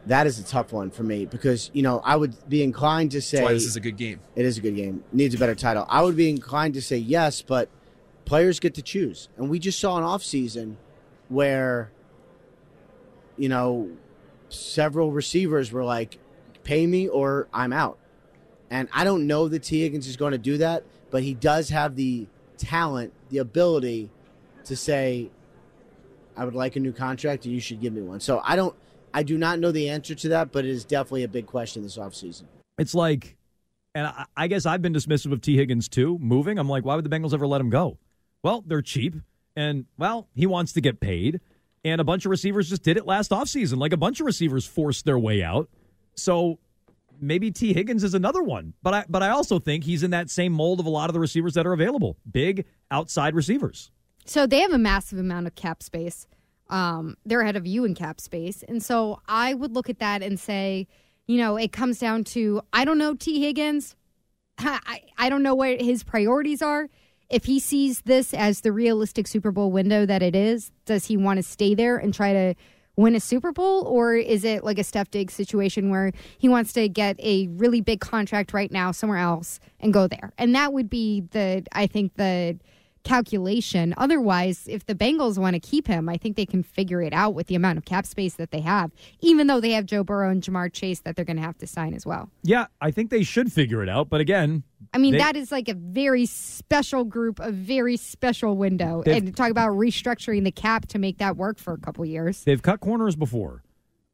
[0.07, 3.23] That is a tough one for me because you know I would be inclined to
[3.23, 4.21] say That's why this is a good game.
[4.37, 5.03] It is a good game.
[5.12, 5.87] Needs a better title.
[5.88, 7.69] I would be inclined to say yes, but
[8.25, 9.29] players get to choose.
[9.37, 10.77] And we just saw an offseason
[11.29, 11.90] where,
[13.37, 13.90] you know,
[14.49, 16.19] several receivers were like,
[16.62, 17.99] pay me or I'm out.
[18.71, 21.69] And I don't know that Tee Higgins is going to do that, but he does
[21.69, 24.11] have the talent, the ability
[24.64, 25.31] to say,
[26.37, 28.21] I would like a new contract and you should give me one.
[28.21, 28.75] So I don't,
[29.14, 31.83] I do not know the answer to that, but it is definitely a big question
[31.83, 32.42] this offseason.
[32.79, 33.37] It's like,
[33.94, 36.59] and I, I guess I've been dismissive of Tee Higgins too, moving.
[36.59, 37.96] I'm like, why would the Bengals ever let him go?
[38.42, 39.14] Well, they're cheap,
[39.57, 41.40] and, well, he wants to get paid.
[41.85, 43.79] And a bunch of receivers just did it last offseason.
[43.79, 45.68] Like a bunch of receivers forced their way out.
[46.16, 46.59] So
[47.20, 48.72] maybe Tee Higgins is another one.
[48.83, 51.14] But I but I also think he's in that same mold of a lot of
[51.14, 52.16] the receivers that are available.
[52.31, 53.90] Big outside receivers.
[54.24, 56.27] So they have a massive amount of cap space.
[56.70, 58.62] Um, they're ahead of you in cap space.
[58.62, 60.87] And so I would look at that and say,
[61.27, 63.96] you know, it comes down to I don't know Tee Higgins.
[64.59, 66.88] I, I don't know what his priorities are.
[67.31, 71.16] If he sees this as the realistic Super Bowl window that it is, does he
[71.16, 72.55] want to stay there and try to
[72.96, 73.85] win a Super Bowl?
[73.85, 77.81] Or is it like a Steph Diggs situation where he wants to get a really
[77.81, 80.33] big contract right now somewhere else and go there?
[80.38, 82.59] And that would be the, I think, the
[83.05, 83.95] calculation.
[83.97, 87.35] Otherwise, if the Bengals want to keep him, I think they can figure it out
[87.35, 88.90] with the amount of cap space that they have,
[89.21, 91.67] even though they have Joe Burrow and Ja'Marr Chase that they're going to have to
[91.67, 92.31] sign as well.
[92.43, 94.09] Yeah, I think they should figure it out.
[94.09, 98.57] But again, I mean, they- that is like a very special group, a very special
[98.57, 99.03] window.
[99.07, 102.43] And talk about restructuring the cap to make that work for a couple years.
[102.45, 103.62] They've cut corners before.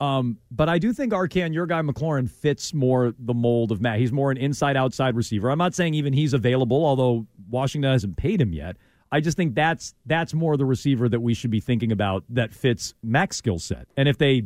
[0.01, 3.99] Um, but I do think Arcand, your guy McLaurin, fits more the mold of Matt.
[3.99, 5.51] He's more an inside outside receiver.
[5.51, 8.77] I'm not saying even he's available, although Washington hasn't paid him yet.
[9.13, 12.53] I just think that's that's more the receiver that we should be thinking about that
[12.53, 13.89] fits Mac's skill set.
[13.97, 14.45] And if they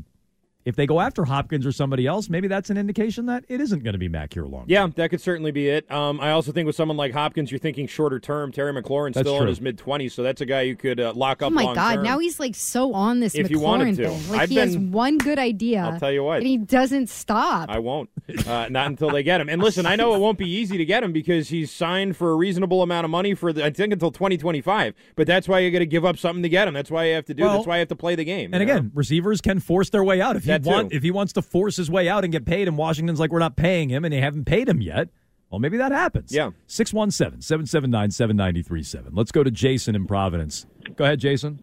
[0.64, 3.82] if they go after Hopkins or somebody else, maybe that's an indication that it isn't
[3.84, 4.64] going to be Mac here long.
[4.66, 5.90] Yeah, that could certainly be it.
[5.90, 8.50] Um, I also think with someone like Hopkins, you're thinking shorter term.
[8.52, 11.12] Terry McLaurin's That's still in his mid 20s, so that's a guy you could uh,
[11.14, 11.96] lock up Oh my God!
[11.96, 12.04] term.
[12.04, 14.08] Now he's like so on this If McLaurin you wanted to.
[14.08, 14.30] thing.
[14.30, 15.82] Like I've he has one good idea.
[15.82, 16.38] I'll tell you what.
[16.38, 17.68] and he doesn't stop.
[17.68, 18.08] I won't.
[18.46, 19.48] Uh, not until they get him.
[19.48, 22.30] And listen, I know it won't be easy to get him because he's signed for
[22.32, 24.94] a reasonable amount of money for the, I think until 2025.
[25.14, 26.74] But that's why you got to give up something to get him.
[26.74, 27.42] That's why you have to do.
[27.42, 28.54] Well, that's why you have to play the game.
[28.54, 28.72] And you know?
[28.76, 30.74] again, receivers can force their way out if he That too.
[30.74, 33.30] want if he wants to force his way out and get paid and Washington's like
[33.32, 35.08] we're not paying him and they haven't paid him yet.
[35.50, 36.32] Well, maybe that happens.
[36.32, 36.50] Yeah.
[36.68, 39.10] 617-779-7937.
[39.12, 40.66] Let's go to Jason in Providence.
[40.96, 41.60] Go ahead, Jason.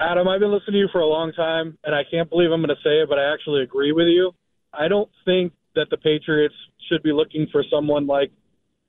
[0.00, 2.60] Adam, I've been listening to you for a long time, and I can't believe I'm
[2.60, 4.32] going to say it, but I actually agree with you.
[4.72, 6.54] I don't think that the Patriots
[6.88, 8.30] should be looking for someone like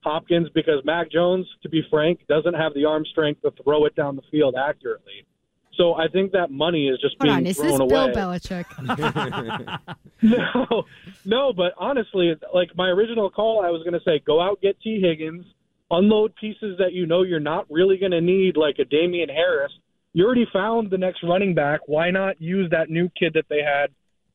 [0.03, 3.95] Hopkins because Mac Jones, to be frank, doesn't have the arm strength to throw it
[3.95, 5.25] down the field accurately.
[5.77, 7.89] So I think that money is just Hold being on, is thrown this away.
[7.89, 8.65] Bill Belichick?
[10.23, 10.83] no,
[11.23, 14.79] no, but honestly, like my original call, I was going to say, go out get
[14.81, 15.45] Tee Higgins,
[15.91, 19.71] unload pieces that you know you're not really going to need, like a Damien Harris.
[20.13, 21.81] You already found the next running back.
[21.85, 23.91] Why not use that new kid that they had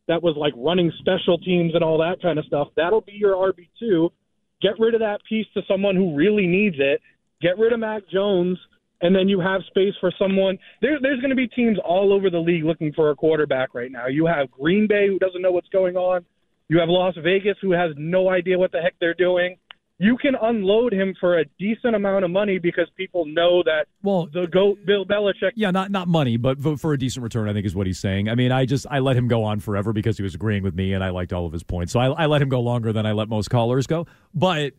[0.06, 2.68] that was like running special teams and all that kind of stuff?
[2.76, 4.12] That'll be your RB two.
[4.60, 7.00] Get rid of that piece to someone who really needs it.
[7.40, 8.58] Get rid of Mac Jones
[9.02, 10.58] and then you have space for someone.
[10.80, 13.90] There, there's going to be teams all over the league looking for a quarterback right
[13.90, 14.06] now.
[14.06, 16.24] You have Green Bay who doesn't know what's going on.
[16.68, 19.56] You have Las Vegas who has no idea what the heck they're doing.
[19.98, 24.28] You can unload him for a decent amount of money because people know that well,
[24.32, 25.52] the goat Bill Belichick.
[25.54, 28.00] Yeah, not not money, but for, for a decent return, I think is what he's
[28.00, 28.28] saying.
[28.28, 30.74] I mean, I just I let him go on forever because he was agreeing with
[30.74, 31.92] me and I liked all of his points.
[31.92, 34.06] So I, I let him go longer than I let most callers go.
[34.34, 34.72] But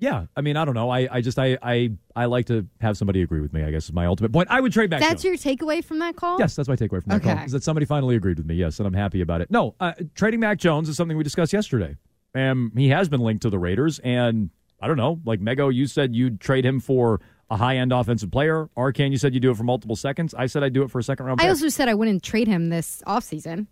[0.00, 0.88] yeah, I mean, I don't know.
[0.88, 3.62] I, I just I, I I like to have somebody agree with me.
[3.62, 4.48] I guess is my ultimate point.
[4.50, 5.00] I would trade back.
[5.00, 5.44] That's Jones.
[5.44, 6.38] your takeaway from that call?
[6.38, 7.38] Yes, that's my takeaway from that call.
[7.44, 8.54] Is that somebody finally agreed with me?
[8.54, 9.50] Yes, and I'm happy about it.
[9.50, 11.96] No, uh, trading Mac Jones is something we discussed yesterday.
[12.34, 15.20] Um, he has been linked to the Raiders, and I don't know.
[15.24, 18.70] Like Mego, you said you'd trade him for a high end offensive player.
[18.76, 20.32] Arcand, you said you'd do it for multiple seconds.
[20.32, 21.40] I said I'd do it for a second round.
[21.40, 21.50] I pick.
[21.50, 23.66] also said I wouldn't trade him this offseason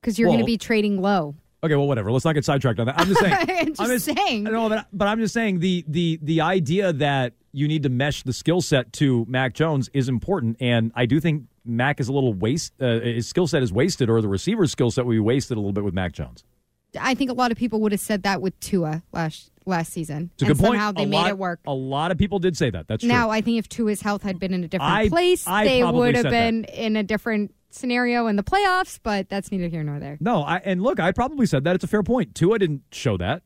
[0.00, 1.34] because you're going to be trading low.
[1.66, 2.10] Okay, well, whatever.
[2.10, 2.98] Let's not get sidetracked on that.
[2.98, 3.74] I'm just saying.
[3.78, 4.44] I'm just saying.
[4.44, 8.22] No, but, but I'm just saying the the the idea that you need to mesh
[8.22, 12.12] the skill set to Mac Jones is important, and I do think Mac is a
[12.12, 12.72] little waste.
[12.80, 15.60] Uh, his skill set is wasted, or the receiver's skill set will be wasted a
[15.60, 16.44] little bit with Mac Jones.
[16.98, 20.30] I think a lot of people would have said that with Tua last last season.
[20.34, 20.74] It's a and good point.
[20.78, 21.60] Somehow they a made lot, it work.
[21.66, 22.86] A lot of people did say that.
[22.88, 23.08] That's true.
[23.08, 25.84] Now I think if Tua's health had been in a different I- place, I they
[25.84, 26.46] would have said that.
[26.46, 28.98] been in a different scenario in the playoffs.
[29.02, 30.16] But that's neither here nor there.
[30.20, 31.74] No, I and look, I probably said that.
[31.74, 32.34] It's a fair point.
[32.34, 33.42] Tua didn't show that.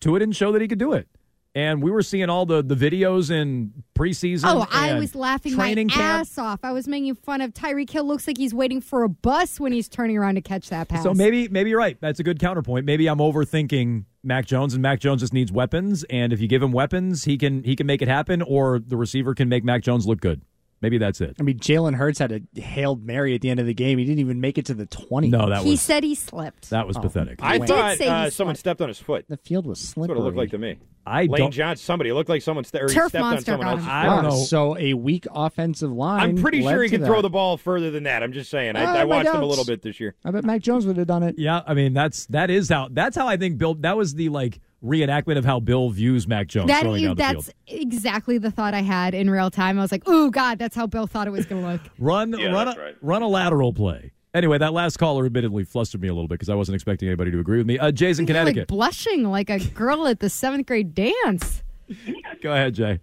[0.00, 1.08] Tua didn't show that he could do it.
[1.56, 4.42] And we were seeing all the, the videos in preseason.
[4.46, 5.96] Oh, I was laughing my camp.
[5.96, 6.58] ass off.
[6.64, 8.04] I was making fun of Tyreek Hill.
[8.04, 11.04] Looks like he's waiting for a bus when he's turning around to catch that pass.
[11.04, 11.96] So maybe maybe you're right.
[12.00, 12.86] That's a good counterpoint.
[12.86, 16.04] Maybe I'm overthinking Mac Jones, and Mac Jones just needs weapons.
[16.10, 18.96] And if you give him weapons, he can he can make it happen, or the
[18.96, 20.42] receiver can make Mac Jones look good.
[20.84, 21.34] Maybe that's it.
[21.40, 23.96] I mean, Jalen Hurts had a hailed Mary at the end of the game.
[23.96, 25.28] He didn't even make it to the 20.
[25.30, 26.68] No, that was he was said he slipped.
[26.68, 27.00] that was Oh.
[27.00, 27.38] pathetic.
[27.42, 29.24] I He did thought say he uh, someone stepped on his foot.
[29.28, 30.16] The field was That's slippery.
[30.16, 30.76] what it looked like to me.
[31.06, 31.50] I Lane don't.
[31.50, 32.10] Johnson, somebody.
[32.10, 33.92] It looked like someone st- or he Turf stepped on monster someone got else's him.
[33.92, 34.36] I don't Ah, know.
[34.44, 36.22] So a weak offensive line.
[36.22, 38.22] I'm pretty led sure he to can throw the ball further than that.
[38.22, 38.76] I'm just saying.
[38.76, 40.14] I, I watched him a little bit this year.
[40.24, 41.38] I bet Mac Jones would have done it.
[41.38, 43.74] Yeah, I mean that's that is how that's how I think Bill.
[43.74, 47.16] That was the like reenactment of how Bill views Mac Jones That throwing is, down
[47.16, 47.82] the that's field.
[47.82, 49.78] exactly the thought I had in real time.
[49.78, 52.32] I was like, "Ooh, God, that's how Bill thought it was going to look." Run
[52.32, 54.12] run a, run a lateral play.
[54.34, 57.30] Anyway, that last caller admittedly flustered me a little bit because I wasn't expecting anybody
[57.30, 57.78] to agree with me.
[57.78, 58.62] Uh, Jay's in Connecticut.
[58.62, 61.62] like blushing like a girl at the seventh grade dance.
[62.42, 62.98] Go ahead, Jay.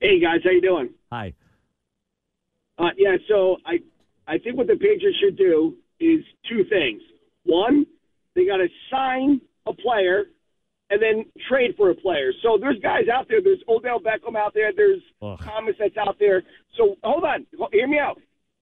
[0.00, 0.90] Hey guys, how you doing?
[1.10, 1.32] Hi.
[2.78, 3.78] Uh, yeah, so I
[4.28, 7.00] I think what the Patriots should do is two things.
[7.44, 7.86] One,
[8.34, 10.24] they got to sign a player
[10.90, 12.32] and then trade for a player.
[12.42, 13.40] So there's guys out there.
[13.42, 14.72] There's Odell Beckham out there.
[14.74, 15.38] There's Ugh.
[15.42, 16.42] Thomas that's out there.
[16.76, 18.20] So hold on, hear me out.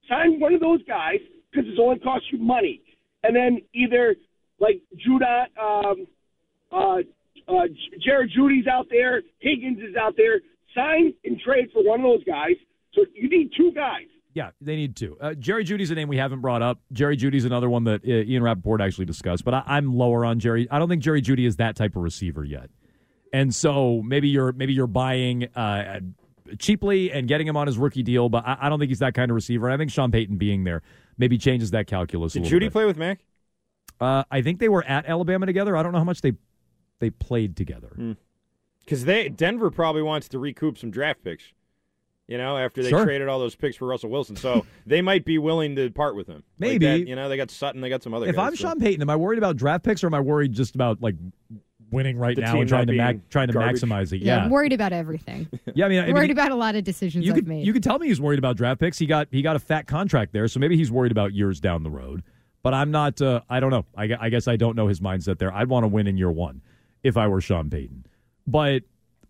[0.09, 1.19] Sign one of those guys
[1.51, 2.83] because it's only cost you money,
[3.23, 4.17] and then either
[4.61, 6.07] like Judah, um,
[6.73, 6.99] uh,
[7.49, 7.67] uh,
[8.05, 10.41] Jared Jeudy's out there, Higgins is out there.
[10.75, 12.57] sign and trade for one of those guys.
[12.95, 14.07] So you need two guys.
[14.35, 15.17] Yeah, they need to.
[15.21, 16.81] Uh, Jerry Jeudy's a name we haven't brought up.
[16.93, 20.41] Jerry Jeudy's another one that uh, Ian Rapoport actually discussed, but I, I'm lower on
[20.41, 20.67] Jerry.
[20.71, 22.69] I don't think Jerry Jeudy is that type of receiver yet.
[23.33, 26.01] And so maybe you're maybe you're buying uh,
[26.59, 29.15] cheaply and getting him on his rookie deal, but I, I don't think he's that
[29.15, 29.67] kind of receiver.
[29.67, 30.83] And I think Sean Payton being there
[31.17, 32.35] maybe changes that calculus.
[32.35, 32.73] a Did little Jeudy bit.
[32.73, 33.25] play with Mac?
[34.01, 35.77] Uh, I think they were at Alabama together.
[35.77, 36.33] I don't know how much they
[36.99, 38.17] they played together.
[38.85, 41.53] Because they Denver probably wants to recoup some draft picks.
[42.27, 43.05] You know, after they Sure.
[43.05, 46.27] traded all those picks for Russell Wilson, so they might be willing to part with
[46.27, 46.37] him.
[46.37, 46.87] Like Maybe.
[46.87, 48.27] that, you know they got Sutton, they got some other.
[48.27, 50.21] If guys, I'm so- Sean Payton, am I worried about draft picks or am I
[50.21, 51.17] worried just about like
[51.91, 53.83] winning right The now and trying to ma- trying to garbage.
[53.83, 54.23] maximize it?
[54.23, 55.49] Yeah, Yeah, I'm worried about everything.
[55.75, 55.85] yeah.
[55.85, 57.67] I mean, I mean, worried about a lot of decisions you I've could made.
[57.67, 58.99] you could tell me he's worried about draft picks.
[58.99, 61.83] He got he got a fat contract there, so maybe he's worried about years down
[61.83, 62.23] the road.
[62.63, 63.21] But I'm not.
[63.21, 63.85] Uh, I don't know.
[63.95, 65.53] I, I guess I don't know his mindset there.
[65.53, 66.63] I'd want to win in year one
[67.03, 68.07] if I were Sean Payton.
[68.47, 68.85] But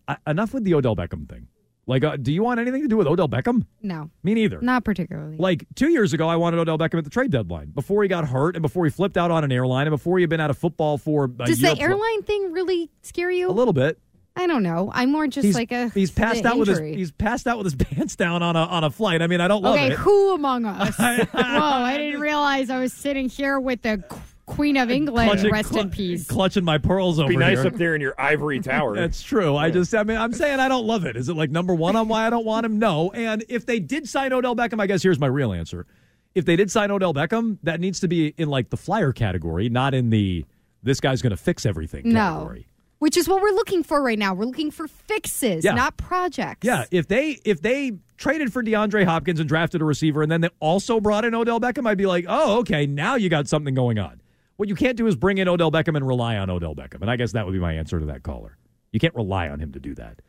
[0.06, 1.48] uh, enough with the Odell Beckham thing.
[1.86, 3.66] Like, uh, do you want anything to do with Odell Beckham?
[3.82, 4.60] no, Me neither.
[4.60, 5.36] not particularly.
[5.36, 8.26] Like two years ago, I wanted Odell Beckham at the trade deadline before he got
[8.26, 10.50] hurt and before he flipped out on an airline and before he had been out
[10.50, 13.50] of football for a Does the airline thing really scare you?
[13.50, 13.98] A little bit.
[14.36, 14.90] I don't know.
[14.92, 17.66] I'm more just he's, like a he's passed out with his he's passed out with
[17.66, 19.22] his pants down on a on a flight.
[19.22, 19.92] I mean, I don't love okay, it.
[19.92, 20.96] Okay, who among us?
[20.98, 24.02] Whoa, I didn't realize I was sitting here with the
[24.46, 25.30] Queen of England.
[25.30, 26.26] Clutching- rest in peace.
[26.26, 27.66] Clutching my pearls over Be nice here.
[27.68, 28.94] up there in your ivory tower.
[28.96, 29.56] That's true.
[29.56, 31.16] I just, I mean, I'm saying I don't love it.
[31.16, 32.78] Is it like number one on why I don't want him?
[32.78, 33.10] No.
[33.12, 35.86] And if they did sign Odell Beckham, I guess here's my real answer.
[36.34, 39.68] If they did sign Odell Beckham, that needs to be in like the flyer category,
[39.68, 40.44] not in the
[40.82, 42.20] this guy's going to fix everything No.
[42.20, 42.66] category.
[42.98, 44.34] Which is what we're looking for right now.
[44.34, 45.74] We're looking for fixes, Yeah.
[45.74, 46.66] not projects.
[46.66, 50.40] Yeah, if they if they traded for DeAndre Hopkins and drafted a receiver and then
[50.42, 53.74] they also brought in Odell Beckham, I'd be like, oh, okay, now you got something
[53.74, 54.20] going on.
[54.56, 57.00] What you can't do is bring in Odell Beckham and rely on Odell Beckham.
[57.02, 58.56] And I guess that would be my answer to that caller.
[58.92, 60.20] You can't rely on him to do that.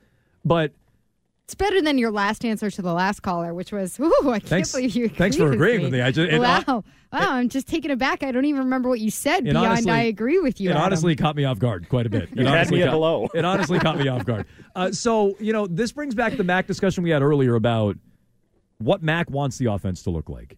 [0.43, 0.73] But
[1.43, 4.43] It's better than your last answer to the last caller, which was, "Ooh, I can't
[4.49, 6.01] Thanks- believe you." thanks for agreeing with me.
[6.01, 6.83] I just- it- wow, wow,
[7.13, 8.23] I'm just taken aback.
[8.23, 9.43] I don't even remember what you said.
[9.43, 10.69] Beyond, honestly- I agree with you.
[10.69, 10.85] it Adam.
[10.85, 12.29] honestly caught me off guard quite a bit.
[12.31, 13.27] It You had honestly me at caught- hello.
[13.35, 14.47] It honestly caught me off guard.
[14.75, 17.95] Uh, so, you know, this brings back the Mac discussion we had earlier about
[18.79, 20.57] what Mac wants the offense to look like.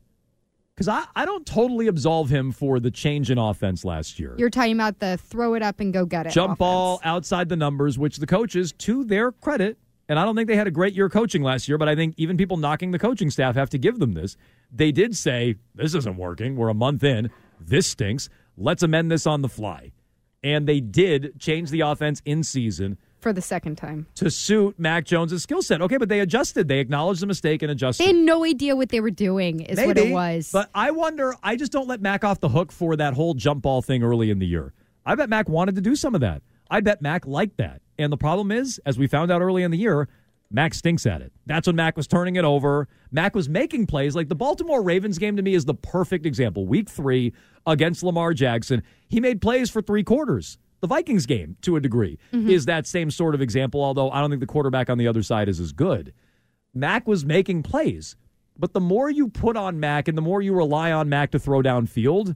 [0.78, 4.36] Because I, I don't totally absolve him for the change in offense last year.
[4.38, 6.30] You're talking about the throw it up and go get it.
[6.30, 6.60] jump offense.
[6.60, 10.56] ball outside the numbers, which the coaches, to their credit, and I don't think they
[10.56, 13.32] had a great year coaching last year, but I think even people knocking the coaching
[13.32, 14.38] staff have to give them this.
[14.72, 16.56] They did say, this isn't working.
[16.56, 17.32] We're a month in.
[17.60, 18.30] This stinks.
[18.56, 19.94] Let's amend this on the fly.
[20.44, 24.08] And they did change the offense in season for the second time.
[24.15, 25.82] to suit Mac Jones' skill set.
[25.82, 26.67] Okay, but they adjusted.
[26.67, 28.03] They acknowledged the mistake and adjusted.
[28.03, 29.62] They had no idea what they were doing.
[29.62, 30.51] Is what it was.
[30.51, 33.63] But I wonder, I just don't let Mac off the hook for that whole jump
[33.63, 34.73] ball thing early in the year.
[35.06, 36.41] I bet Mac wanted to do some of that.
[36.69, 37.82] I bet Mac liked that.
[37.97, 40.08] And the problem is, as we found out early in the year,
[40.51, 41.32] Mac stinks at it.
[41.45, 42.88] That's when Mac was turning it over.
[43.12, 44.15] Mac was making plays.
[44.15, 46.65] Like the Baltimore Ravens game to me is the perfect example.
[46.67, 47.34] Week three
[47.65, 50.58] against Lamar Jackson, he made plays for three quarters.
[50.80, 52.50] The Vikings game, to a degree, mm-hmm.
[52.50, 55.24] is that same sort of example, although I don't think the quarterback on the other
[55.24, 56.13] side is as good.
[56.74, 58.16] Mac was making plays.
[58.60, 61.40] But the more you put on Mac and the more you rely on Mac to
[61.40, 62.36] throw downfield,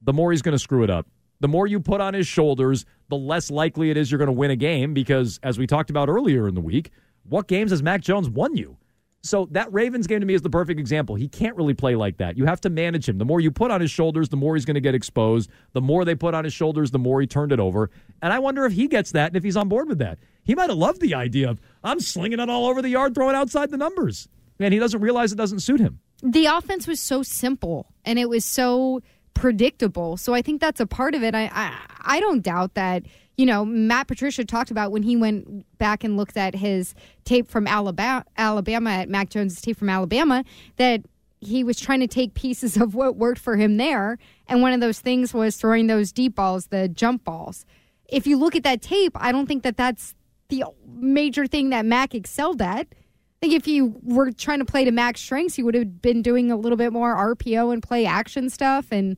[0.00, 1.06] the more he's going to screw it up.
[1.40, 4.32] The more you put on his shoulders, the less likely it is you're going to
[4.32, 6.90] win a game because, as we talked about earlier in the week,
[7.28, 8.76] what games has Mac Jones won you?
[9.22, 11.16] So that Ravens game to me is the perfect example.
[11.16, 12.38] He can't really play like that.
[12.38, 13.18] You have to manage him.
[13.18, 15.50] The more you put on his shoulders, the more he's going to get exposed.
[15.72, 17.90] The more they put on his shoulders, the more he turned it over.
[18.22, 20.18] And I wonder if he gets that and if he's on board with that.
[20.44, 23.34] He might have loved the idea of, I'm slinging it all over the yard, throwing
[23.34, 24.28] outside the numbers.
[24.60, 26.00] And he doesn't realize it doesn't suit him.
[26.22, 29.00] the offense was so simple and it was so
[29.38, 30.16] predictable.
[30.16, 31.34] So I think that's a part of it.
[31.34, 31.78] I I,
[32.16, 33.04] I don't doubt that.
[33.36, 36.92] You know, Matt Patricia talked about when he went back and looked at his
[37.24, 40.42] tape from Alabama, Alabama at Mac Jones' tape from Alabama,
[40.76, 41.02] that
[41.40, 44.80] he was trying to take pieces of what worked for him there, and one of
[44.80, 47.64] those things was throwing those deep balls, the jump balls.
[48.08, 50.16] If you look at that tape, I don't think that that's
[50.48, 52.88] the major thing that Mac excelled at.
[53.40, 56.22] I think if you were trying to play to Mac's strengths, he would have been
[56.22, 59.16] doing a little bit more RPO and play action stuff and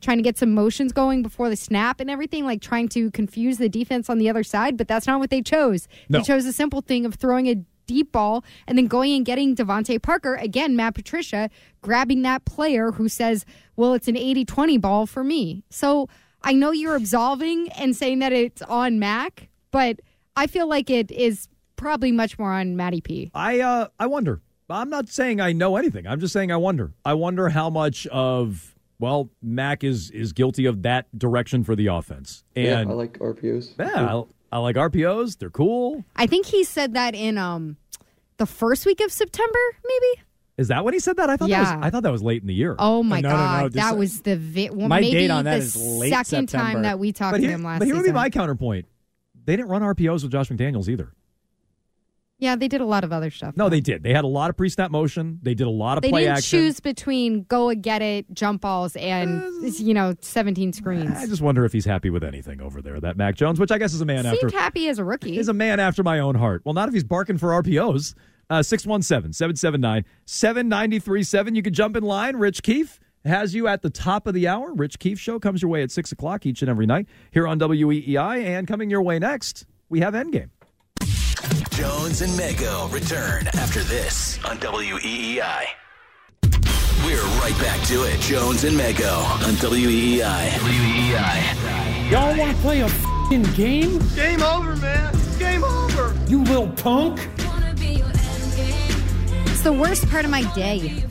[0.00, 3.58] trying to get some motions going before the snap and everything, like trying to confuse
[3.58, 4.76] the defense on the other side.
[4.76, 5.86] But that's not what they chose.
[6.08, 6.18] No.
[6.18, 7.56] They chose the simple thing of throwing a
[7.86, 12.92] deep ball and then going and getting DeVante Parker, again, Matt Patricia, grabbing that player
[12.92, 13.44] who says,
[13.76, 15.64] well, it's an 80 20 ball for me.
[15.70, 16.08] So
[16.42, 20.00] I know you're absolving and saying that it's on Mac, but
[20.36, 21.48] I feel like it is
[21.80, 23.30] probably much more on Matty P.
[23.34, 24.40] I uh I wonder.
[24.68, 26.06] I'm not saying I know anything.
[26.06, 26.92] I'm just saying I wonder.
[27.04, 31.86] I wonder how much of well, Mac is is guilty of that direction for the
[31.88, 32.44] offense.
[32.54, 33.72] And yeah, I like RPOs.
[33.78, 34.14] yeah,
[34.52, 35.38] I, I like RPOs.
[35.38, 36.04] They're cool.
[36.14, 37.78] I think he said that in um
[38.36, 40.22] the first week of September, maybe.
[40.56, 41.30] Is that when he said that?
[41.30, 41.76] I thought that Yeah.
[41.76, 42.76] was I thought that was late in the year.
[42.78, 45.30] Oh my no, no, no, god, this- that was the vi- well, my maybe date
[45.30, 46.72] on that the is late second September.
[46.74, 48.86] time that we talked but to him last but here would be my counterpoint.
[49.46, 51.12] They didn't run RPOs with Josh McDaniels either.
[52.40, 53.56] Yeah, they did a lot of other stuff.
[53.56, 54.02] No, they did.
[54.02, 55.38] They had a lot of pre-snap motion.
[55.42, 56.58] They did a lot of They play didn't action.
[56.58, 59.42] choose between go and get it, jump balls, and
[59.78, 61.10] you know, seventeen screens.
[61.16, 62.98] I just wonder if he's happy with anything over there.
[62.98, 65.38] That Mac Jones, which I guess is a man Seemed after happy as a rookie.
[65.38, 66.62] is a man after my own heart.
[66.64, 68.14] Well, not if he's barking for RPOs.
[68.48, 71.54] Uh, 617 779 7937.
[71.54, 72.36] You can jump in line.
[72.36, 74.72] Rich Keefe has you at the top of the hour.
[74.72, 77.58] Rich Keefe Show comes your way at 6 o'clock each and every night here on
[77.60, 78.44] WEEI.
[78.44, 80.50] And coming your way next, we have Endgame.
[81.80, 85.64] Jones and Mego return after this on WEEI.
[87.06, 88.20] We're right back to it.
[88.20, 89.16] Jones and Mego
[89.46, 90.50] on WEEI.
[90.50, 92.10] WEEI.
[92.10, 92.88] Y'all want to play a
[93.30, 93.98] fing game?
[94.14, 95.14] Game over, man.
[95.38, 96.14] Game over.
[96.28, 97.26] You little punk.
[99.46, 101.02] It's the worst part of my day.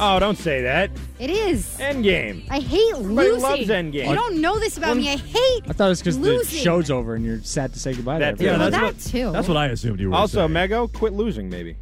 [0.00, 0.90] Oh, don't say that.
[1.18, 1.66] It is.
[1.78, 2.46] Endgame.
[2.50, 3.42] I hate Everybody losing.
[3.42, 4.08] loves Endgame.
[4.08, 5.08] You don't know this about me.
[5.12, 5.62] I hate.
[5.68, 6.60] I thought it was because the losing.
[6.60, 8.18] show's over and you're sad to say goodbye.
[8.20, 8.72] That- to yeah, everyone.
[8.72, 9.32] Well, that too.
[9.32, 10.50] That's what I assumed you were Also, saying.
[10.50, 11.48] Mego, quit losing.
[11.48, 11.76] Maybe.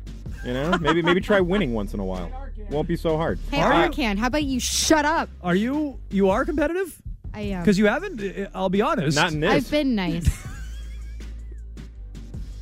[0.44, 2.30] You know, maybe maybe try winning once in a while.
[2.70, 3.38] Won't be so hard.
[3.50, 5.28] Hey, Are you- Arcand, how about you shut up?
[5.42, 7.00] Are you you are competitive?
[7.34, 7.62] I am.
[7.62, 8.48] Because you haven't.
[8.54, 9.14] I'll be honest.
[9.16, 9.52] Not in this.
[9.52, 10.26] I've been nice.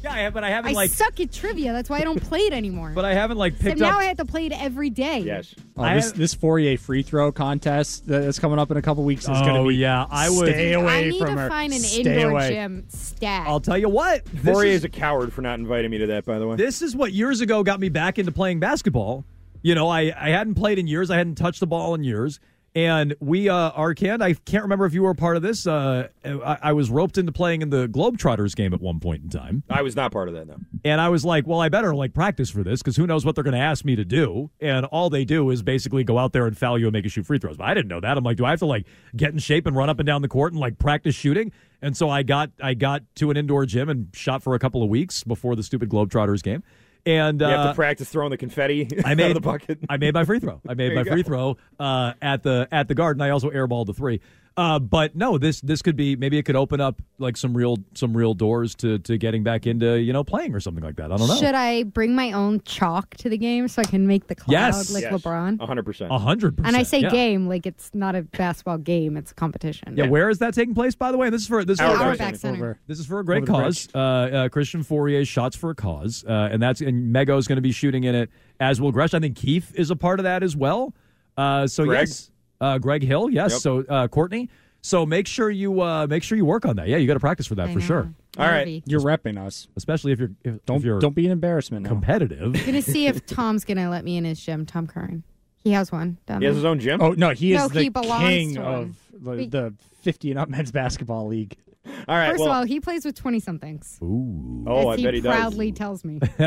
[0.04, 0.90] Yeah, I have, but I haven't I like.
[0.90, 1.72] suck at trivia.
[1.72, 2.90] That's why I don't play it anymore.
[2.94, 3.92] But I haven't like Except picked now up.
[3.92, 5.18] So now I have to play it every day.
[5.20, 5.54] Yes.
[5.76, 9.02] Oh, I this have- this Fauria free throw contest that's coming up in a couple
[9.04, 9.58] weeks is going to be.
[9.58, 9.76] Oh, be.
[9.76, 11.48] yeah, I would- stay away I need from to her.
[11.48, 12.50] find an Stay indoor away.
[12.50, 13.46] gym stat.
[13.48, 14.24] I'll tell you what.
[14.26, 16.24] This Fauria is- is a coward for not inviting me to that.
[16.24, 16.56] By the way.
[16.56, 19.24] This is what years ago got me back into playing basketball.
[19.62, 21.10] You know, I, I hadn't played in years.
[21.10, 22.38] I hadn't touched the ball in years.
[22.74, 25.64] And we, uh, Arcand, I can't remember if you were part of this.
[25.64, 29.30] Uh, I, I was roped into playing in the Globetrotters game at one point in
[29.30, 29.62] time.
[29.70, 30.48] I was not part of that.
[30.48, 30.56] No.
[30.84, 33.36] And I was like, well, I better like practice for this because who knows what
[33.36, 34.50] they're going to ask me to do.
[34.60, 37.10] And all they do is basically go out there and foul you and make you
[37.10, 37.58] shoot free throws.
[37.58, 38.18] But I didn't know that.
[38.18, 40.22] I'm like, do I have to like get in shape and run up and down
[40.22, 41.52] the court and like practice shooting?
[41.80, 44.82] And so I got I got to an indoor gym and shot for a couple
[44.82, 46.64] of weeks before the stupid Globetrotters game.
[47.06, 49.78] And You uh, have to practice throwing the confetti I out made of the bucket.
[49.88, 50.60] I made my free throw.
[50.66, 53.20] I made my you free throw uh, at the at the garden.
[53.20, 54.20] I also airballed the three.
[54.56, 57.76] Uh, but no, this this could be maybe it could open up like some real
[57.94, 61.10] some real doors to to getting back into you know playing or something like that.
[61.10, 61.36] I don't know.
[61.36, 64.52] Should I bring my own chalk to the game so I can make the cloud
[64.52, 64.92] Yes.
[64.92, 65.12] like Yes.
[65.12, 65.60] LeBron?
[65.60, 66.12] Hundred percent.
[66.12, 66.68] Hundred percent.
[66.68, 67.10] And I say yeah.
[67.10, 69.96] game like it's not a basketball game; it's a competition.
[69.96, 70.94] Yeah, where is that taking place?
[70.94, 72.78] By the way, this is for this is At for, Auerbach Center.
[72.86, 73.88] This is for a great cause.
[73.92, 77.56] Uh, uh, Christian Fauria shots for a cause, uh, and that's and Mego is going
[77.56, 78.30] to be shooting in it
[78.60, 79.14] as will Gresh.
[79.14, 80.94] I think Keefe is a part of that as well.
[81.36, 82.06] Uh, so Greg?
[82.06, 82.30] yes,
[82.60, 83.52] uh, Greg Hill, yes.
[83.52, 83.60] Yep.
[83.60, 84.48] So uh, Courtney.
[84.82, 86.88] So make sure you uh, make sure you work on that.
[86.88, 87.84] Yeah, you got to practice for that I for know.
[87.84, 88.14] sure.
[88.36, 88.58] All right.
[88.66, 88.82] Nervy.
[88.86, 89.66] You're repping us.
[89.76, 91.84] Especially if you're if, Don't if you're don't be an embarrassment.
[91.84, 91.88] Now.
[91.90, 92.52] competitive.
[92.66, 94.66] gonna see if Tom's gonna let me in his gym.
[94.66, 95.22] Tom Curran,
[95.64, 96.58] he has one down He has there.
[96.60, 97.00] his own gym.
[97.02, 100.30] Oh no, he is No, the he belongs king to of the, We- the 50
[100.30, 101.56] and up men's basketball league.
[101.86, 102.30] All right.
[102.30, 103.98] First well, of all, he plays with twenty somethings.
[104.02, 104.64] Ooh.
[104.66, 105.34] oh, I he bet he does.
[105.36, 106.18] proudly tells me.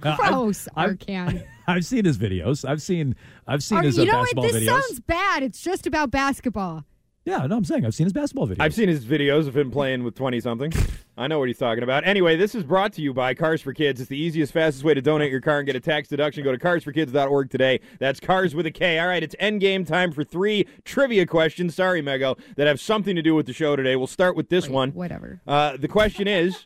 [0.00, 1.44] Gross, I've- Arcand.
[1.66, 2.66] I've seen his videos.
[2.66, 3.14] I've seen
[3.46, 4.34] I've seen Ar- his uh, you know what?
[4.34, 4.66] basketball This videos.
[4.82, 5.42] sounds bad.
[5.42, 6.84] It's just about basketball.
[7.28, 8.56] Yeah, no, I'm saying I've seen his basketball videos.
[8.60, 10.72] I've seen his videos of him playing with 20 something.
[11.18, 12.06] I know what he's talking about.
[12.06, 14.00] Anyway, this is brought to you by Cars for Kids.
[14.00, 16.42] It's the easiest, fastest way to donate your car and get a tax deduction.
[16.42, 17.80] Go to carsforkids.org today.
[17.98, 18.98] That's cars with a K.
[18.98, 21.74] All right, it's end game time for three trivia questions.
[21.74, 23.94] Sorry, Mego, that have something to do with the show today.
[23.94, 24.92] We'll start with this one.
[24.92, 25.42] Whatever.
[25.46, 26.64] Uh, the question is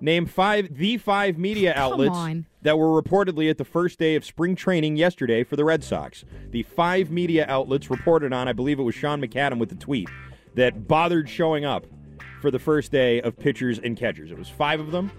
[0.00, 2.46] name five the five media outlets on.
[2.64, 6.24] That were reportedly at the first day of spring training yesterday for the Red Sox.
[6.50, 10.08] The five media outlets reported on, I believe it was Sean McAdam with the tweet,
[10.54, 11.86] that bothered showing up
[12.40, 14.30] for the first day of pitchers and catchers.
[14.30, 15.12] It was five of them.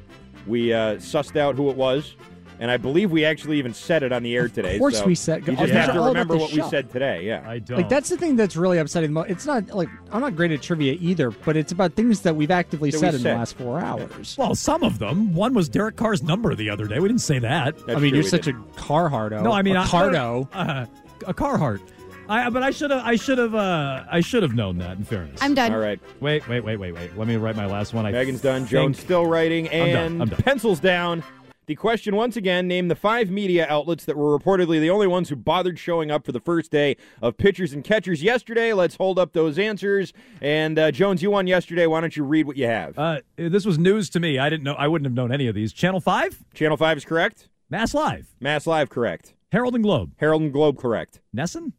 [0.48, 2.16] We uh, sussed out who it was,
[2.60, 4.76] and I believe we actually even said it on the air today.
[4.76, 6.62] Of course so we said- You Oh, just these have to remember the what we
[6.64, 7.26] said today.
[7.26, 7.44] Yeah.
[7.48, 7.78] I don't.
[7.78, 9.10] Like that's the thing that's really upsetting.
[9.10, 12.22] the mo- It's not like I'm not great at trivia either, but it's about things
[12.22, 13.34] that we've actively That we said in said.
[13.36, 14.36] the last four hours.
[14.38, 15.34] well, some of them.
[15.34, 17.00] One was Derek Carr's number the other day.
[17.00, 17.76] We didn't say that.
[17.86, 18.56] That's I mean, true, you're such did.
[18.56, 19.42] a car hardo.
[19.44, 20.48] No, I mean a I- cardo.
[20.54, 20.86] Uh,
[21.28, 21.80] a Carhartt.
[22.28, 23.06] I, but I should have.
[23.06, 23.54] I should have.
[23.54, 24.98] Uh, I should have known that.
[24.98, 25.40] In fairness.
[25.44, 25.72] I'm done.
[25.72, 26.00] All right.
[26.22, 27.16] Wait, wait, wait, wait, wait.
[27.18, 28.06] Let me write my last one.
[28.06, 28.62] I Megan's done.
[28.62, 30.42] think- Jones still writing, I'm done, and I'm done.
[30.42, 31.24] pencils down.
[31.68, 35.30] The question once again: Name the five media outlets that were reportedly the only ones
[35.30, 38.72] who bothered showing up for the first day of pitchers and catchers yesterday.
[38.74, 40.14] Let's hold up those answers.
[40.42, 41.88] And uh, Jones, you won yesterday.
[41.88, 42.98] Why don't you read what you have?
[43.00, 44.38] Uh, this was news to me.
[44.38, 44.76] I didn't know.
[44.76, 45.74] I wouldn't have known any of these.
[45.74, 47.50] Channel Five, Channel Five is correct.
[47.70, 49.34] Mass Live, Mass Live correct.
[49.52, 51.22] Herald and Globe, Herald and Globe correct.
[51.36, 51.74] NESN.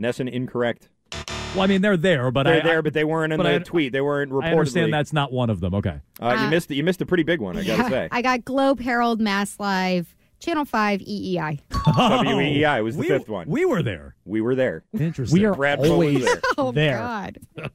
[0.00, 0.88] NESN incorrect.
[1.54, 3.54] Well, I mean they're there, but They're I, there, but they weren't in but the
[3.54, 3.92] I- tweet.
[3.92, 4.44] They weren't reportedly.
[4.44, 5.74] I understand that's not one of them.
[5.74, 6.00] Okay.
[6.20, 6.70] Uh, you Uh, missed.
[6.70, 7.56] You missed a pretty big one.
[7.56, 8.08] I gotta say.
[8.10, 11.60] I got Globe, Herald, Mass Live, Channel 5 EEI.
[11.86, 13.46] Oh, WEEI was the we, fifth one.
[13.48, 14.16] We were there.
[14.24, 14.84] We were there.
[14.98, 15.38] Interesting.
[15.38, 16.40] We are Brad Poe always there.
[16.58, 16.96] Oh, there.
[16.98, 17.38] God.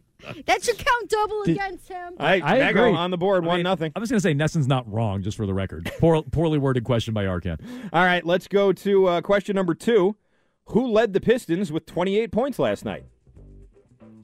[0.47, 2.15] that should count double Did- against him.
[2.19, 2.93] I, I Mego agree.
[2.95, 3.91] on the board, one nothing.
[3.95, 5.91] I was going to say NESN's not wrong, just for the record.
[5.99, 7.61] Poor, poorly worded question by Arcand.
[7.93, 10.15] All right, let's go to uh, question number two.
[10.69, 13.05] Who led the Pistons with 28 points last night?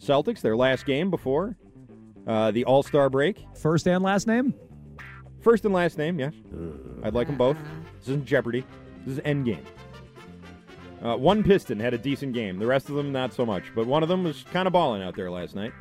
[0.05, 1.57] Celtics, their last game before
[2.27, 3.45] uh, the All Star break.
[3.61, 4.53] First and last name?
[5.41, 6.33] First and last name, yes.
[7.03, 7.57] I'd like them both.
[7.99, 8.63] This isn't Jeopardy.
[9.05, 9.63] This is Endgame.
[11.03, 12.57] Uh, one Piston had a decent game.
[12.57, 13.65] The rest of them, not so much.
[13.75, 15.71] But one of them was kind of balling out there last night.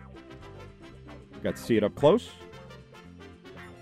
[1.42, 2.28] Got to see it up close.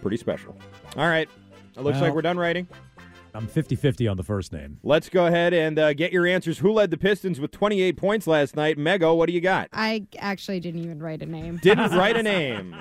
[0.03, 0.57] Pretty special.
[0.97, 1.29] All right.
[1.77, 2.69] It looks Well- like we're done writing.
[3.35, 4.79] I'm 50 50 on the first name.
[4.83, 6.59] Let's go ahead and uh, get your answers.
[6.59, 8.77] Who led the Pistons with 28 points last night?
[8.79, 9.69] Mego, what do you got?
[9.73, 11.59] I actually didn't even write a name.
[11.63, 12.77] Didn't write a name.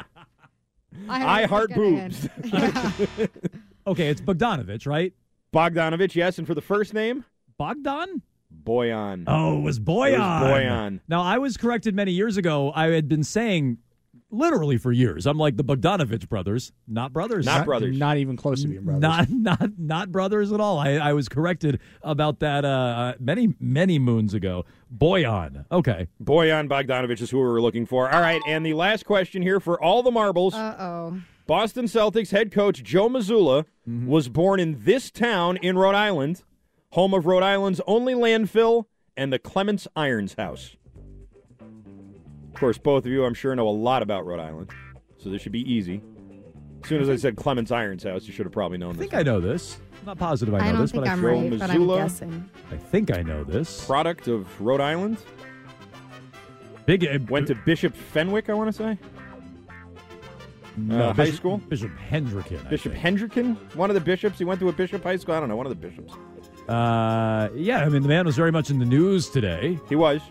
[1.07, 2.29] I had to heart think boobs.
[2.53, 3.29] ahead.
[3.87, 5.11] Okay, it's Bogdanovich, right?
[5.51, 6.37] Bogdanovich, yes.
[6.37, 7.25] And for the first name?
[7.57, 8.21] Bogdan?
[8.63, 9.23] Bojan.
[9.25, 10.13] Oh, it was Bojan.
[10.13, 10.99] It was Bojan.
[11.07, 12.71] Now, I was corrected many years ago.
[12.75, 13.79] I had been saying
[14.31, 17.45] literally for years, I'm like the Bogdanovich brothers, not brothers.
[17.45, 17.97] Not brothers.
[17.97, 19.01] Not even close to being brothers.
[19.01, 19.29] Not
[19.59, 20.79] not not brothers at all.
[20.79, 24.65] I, I was corrected about that uh, many many moons ago.
[24.95, 25.65] Bojan.
[25.71, 26.07] Okay.
[26.23, 28.09] Bojan Bogdanovich is who we were looking for.
[28.11, 30.53] All right, and the last question here for all the marbles.
[30.53, 31.21] Uh oh.
[31.47, 34.05] Boston Celtics head coach Joe Mazzulla Mm-hmm.
[34.05, 36.43] was born in this town in Rhode Island,
[36.91, 38.85] home of Rhode Island's only landfill
[39.17, 40.75] and the Clemence Irons House.
[42.61, 44.69] Of course, both of you, I'm sure, know a lot about Rhode Island,
[45.17, 45.99] so this should be easy.
[46.83, 48.99] As soon as I said Clemence Irons House, you should have probably known I this.
[48.99, 49.79] think I know this.
[50.01, 51.61] I'm not positive I know I don't this, think but I, I'm Joe right, but
[51.71, 51.97] I'm Mazzulla?
[51.97, 52.49] guessing.
[52.71, 53.83] I think I know this.
[53.83, 55.17] Product of Rhode Island.
[56.85, 58.97] Big uh, Went to Bishop Fenwick, I want to say.
[60.77, 61.57] no, uh, high Bishop- school?
[61.67, 62.63] Bishop Hendricken.
[62.63, 63.03] I Bishop think.
[63.17, 64.37] Hendricken, one of the bishops.
[64.37, 65.33] He went to a bishop high school.
[65.33, 66.13] I don't know, one of the bishops.
[66.69, 69.79] Uh, yeah, I mean the man was very much in the news today.
[69.89, 70.21] He was.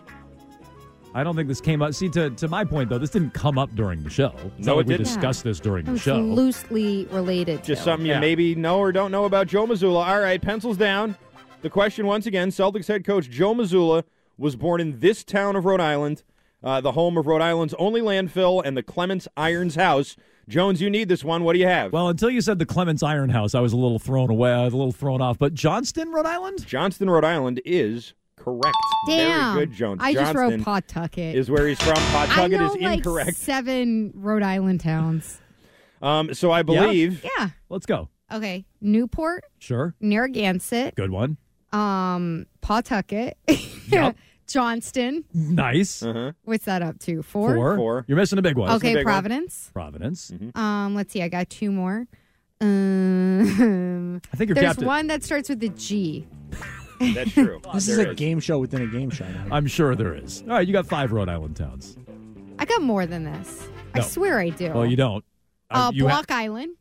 [1.12, 1.92] I don't think this came up.
[1.94, 4.32] See, to, to my point though, this didn't come up during the show.
[4.58, 5.06] It's No, it we didn't.
[5.06, 6.18] discussed this during the show.
[6.18, 7.84] loosely related Just to.
[7.84, 10.06] something you maybe know or don't know about Joe Mazzulla.
[10.06, 11.16] All right, pencils down.
[11.62, 14.04] The question once again Celtics head coach Joe Mazzulla
[14.38, 16.22] was born in this town of Rhode Island,
[16.62, 20.16] uh, the home of Rhode Island's only landfill and the Clemence Irons House.
[20.48, 21.44] Jones, you need this one.
[21.44, 21.92] What do you have?
[21.92, 24.52] Well, until you said the Clemence Iron House, I was a little thrown away.
[24.52, 25.38] I was a little thrown off.
[25.38, 26.66] But Johnston, Rhode Island.
[26.66, 28.76] Johnston, Rhode Island is correct.
[29.06, 29.54] Damn.
[29.54, 30.00] Very good, Jones.
[30.02, 31.34] I just wrote Pawtucket.
[31.36, 31.94] is where he's from.
[31.94, 33.36] Pawtucket know is like incorrect.
[33.36, 35.40] seven Rhode Island towns.
[36.02, 37.50] Um, so I believe Yeah.
[37.68, 38.08] Let's go.
[38.32, 38.64] Okay.
[38.80, 39.94] Newport, Sure.
[40.00, 41.36] Narragansett, Good one.
[41.72, 43.36] um, Pawtucket,
[43.88, 44.16] Yep.
[44.46, 45.24] Johnston.
[45.34, 46.02] Nice.
[46.02, 46.32] uh-huh.
[46.44, 47.22] What's that up to?
[47.22, 47.54] Four.
[47.54, 47.76] Four.
[47.76, 48.04] Four.
[48.08, 48.70] You're missing a big one.
[48.72, 49.12] Okay, big one.
[49.12, 49.70] Providence.
[49.72, 50.32] Providence.
[50.54, 51.22] Um, let's see.
[51.22, 52.06] I got two more.
[52.60, 54.86] Um, I think you're there's captain.
[54.86, 56.26] one that starts with a G.
[57.00, 57.60] that's true.
[57.74, 58.16] This There is a is.
[58.16, 59.26] game show within a game show.
[59.26, 59.46] now.
[59.50, 60.42] I'm sure there is.
[60.42, 61.96] All right, you got five Rhode Island towns.
[62.58, 63.68] I got more than this.
[63.94, 64.72] I swear I do.
[64.72, 65.24] Well, you don't.
[65.70, 66.76] Uh, you ha- Block Island.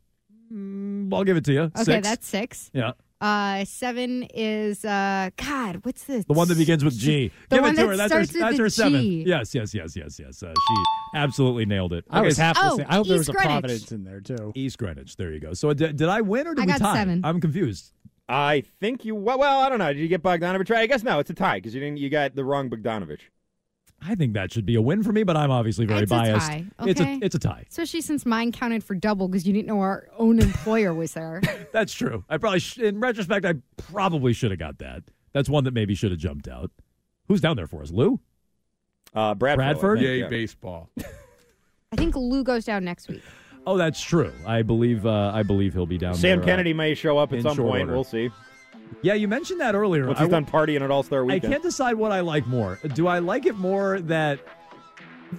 [0.54, 1.62] Mm, I'll give it to you.
[1.62, 2.08] Okay, Six.
[2.08, 2.72] that's six.
[2.74, 2.92] yeah.
[3.22, 5.82] Uh, seven is uh, God.
[5.84, 6.24] What's this?
[6.24, 7.32] The one that begins with G.
[7.50, 7.98] The Give it to that her.
[7.98, 9.02] That's her, that's her seven.
[9.02, 9.24] G.
[9.28, 10.42] Yes, yes, yes, yes, yes.
[10.42, 10.84] Uh, she
[11.18, 12.06] absolutely nailed it.
[12.10, 12.88] I was half Oh, listening.
[12.88, 13.52] I hope there was East a Greenwich.
[13.62, 14.54] Providence in there too.
[14.56, 15.18] East Greenwich.
[15.18, 15.54] There you go.
[15.54, 16.94] So did, did I win or did I we got tie?
[16.96, 17.20] seven.
[17.26, 17.92] I'm confused.
[18.30, 19.16] I think you.
[19.16, 19.92] Well, well, I don't know.
[19.92, 20.82] Did you get Bogdanovich right?
[20.82, 21.20] I guess no.
[21.20, 21.98] It's a tie because you didn't.
[21.98, 23.22] You got the wrong Bogdanovich.
[24.02, 26.16] I think that should be a win for me, but I'm obviously very It's a
[26.16, 26.48] biased.
[26.48, 27.20] tie, It's a okay?
[27.22, 27.66] it's a tie.
[27.70, 31.42] Especially since mine counted for double because you didn't know our own employer was there.
[31.74, 32.24] That's true.
[32.30, 35.04] I probably, sh- in retrospect, I probably should have got that.
[35.34, 36.72] That's one that maybe should have jumped out.
[37.28, 37.92] Who's down there for us?
[37.92, 38.22] Lou?
[39.14, 39.58] Uh, Bradford.
[39.58, 40.00] Bradford?
[40.00, 40.28] Yay, yeah.
[40.30, 40.90] baseball.
[41.92, 43.22] I think Lou goes down next week.
[43.70, 44.34] Oh, that's true.
[44.48, 45.06] I believe.
[45.06, 46.22] Uh, I believe he'll be down there.
[46.22, 47.82] Sam uh, Kennedy may show up at some point.
[47.82, 47.94] order.
[47.94, 48.32] We'll see.
[49.04, 50.08] yeah, you mentioned that earlier.
[50.08, 52.48] Once he's w- done partying at All Star Weekend, I can't decide what I like
[52.48, 52.80] more.
[52.96, 54.40] Do I like it more that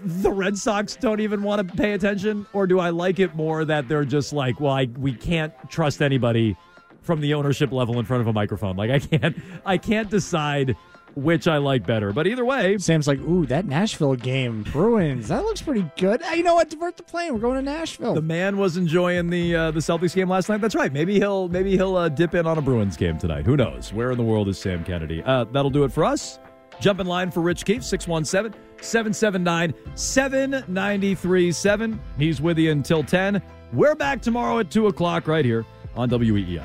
[0.05, 3.65] the Red Sox don't even want to pay attention, or do I like it more
[3.65, 6.57] that they're just like, well, I, we can't trust anybody
[7.03, 8.77] from the ownership level in front of a microphone?
[8.77, 10.77] Like, I can't, I can't decide
[11.15, 12.13] which I like better.
[12.13, 16.23] But either way, Sam's like, ooh, that Nashville game, Bruins, that looks pretty good.
[16.23, 16.71] Hey, you know what?
[16.71, 17.35] Divert the plane.
[17.35, 18.15] We're going to Nashville.
[18.15, 20.61] the man was enjoying the uh, the Celtics game last night.
[20.61, 20.93] That's right.
[20.93, 23.47] Maybe he'll maybe he'll uh, dip in on a Bruins game tonight.
[23.47, 23.93] Who knows?
[23.93, 25.23] Where in the world is Sam Kennedy?
[25.25, 26.39] Uh, that'll do it for us.
[26.81, 32.01] Jump in line for Rich Keefe, 617 779 7937.
[32.19, 33.43] He's with you until 10.
[33.73, 36.65] We're back tomorrow at 2 o'clock right here on WEEI.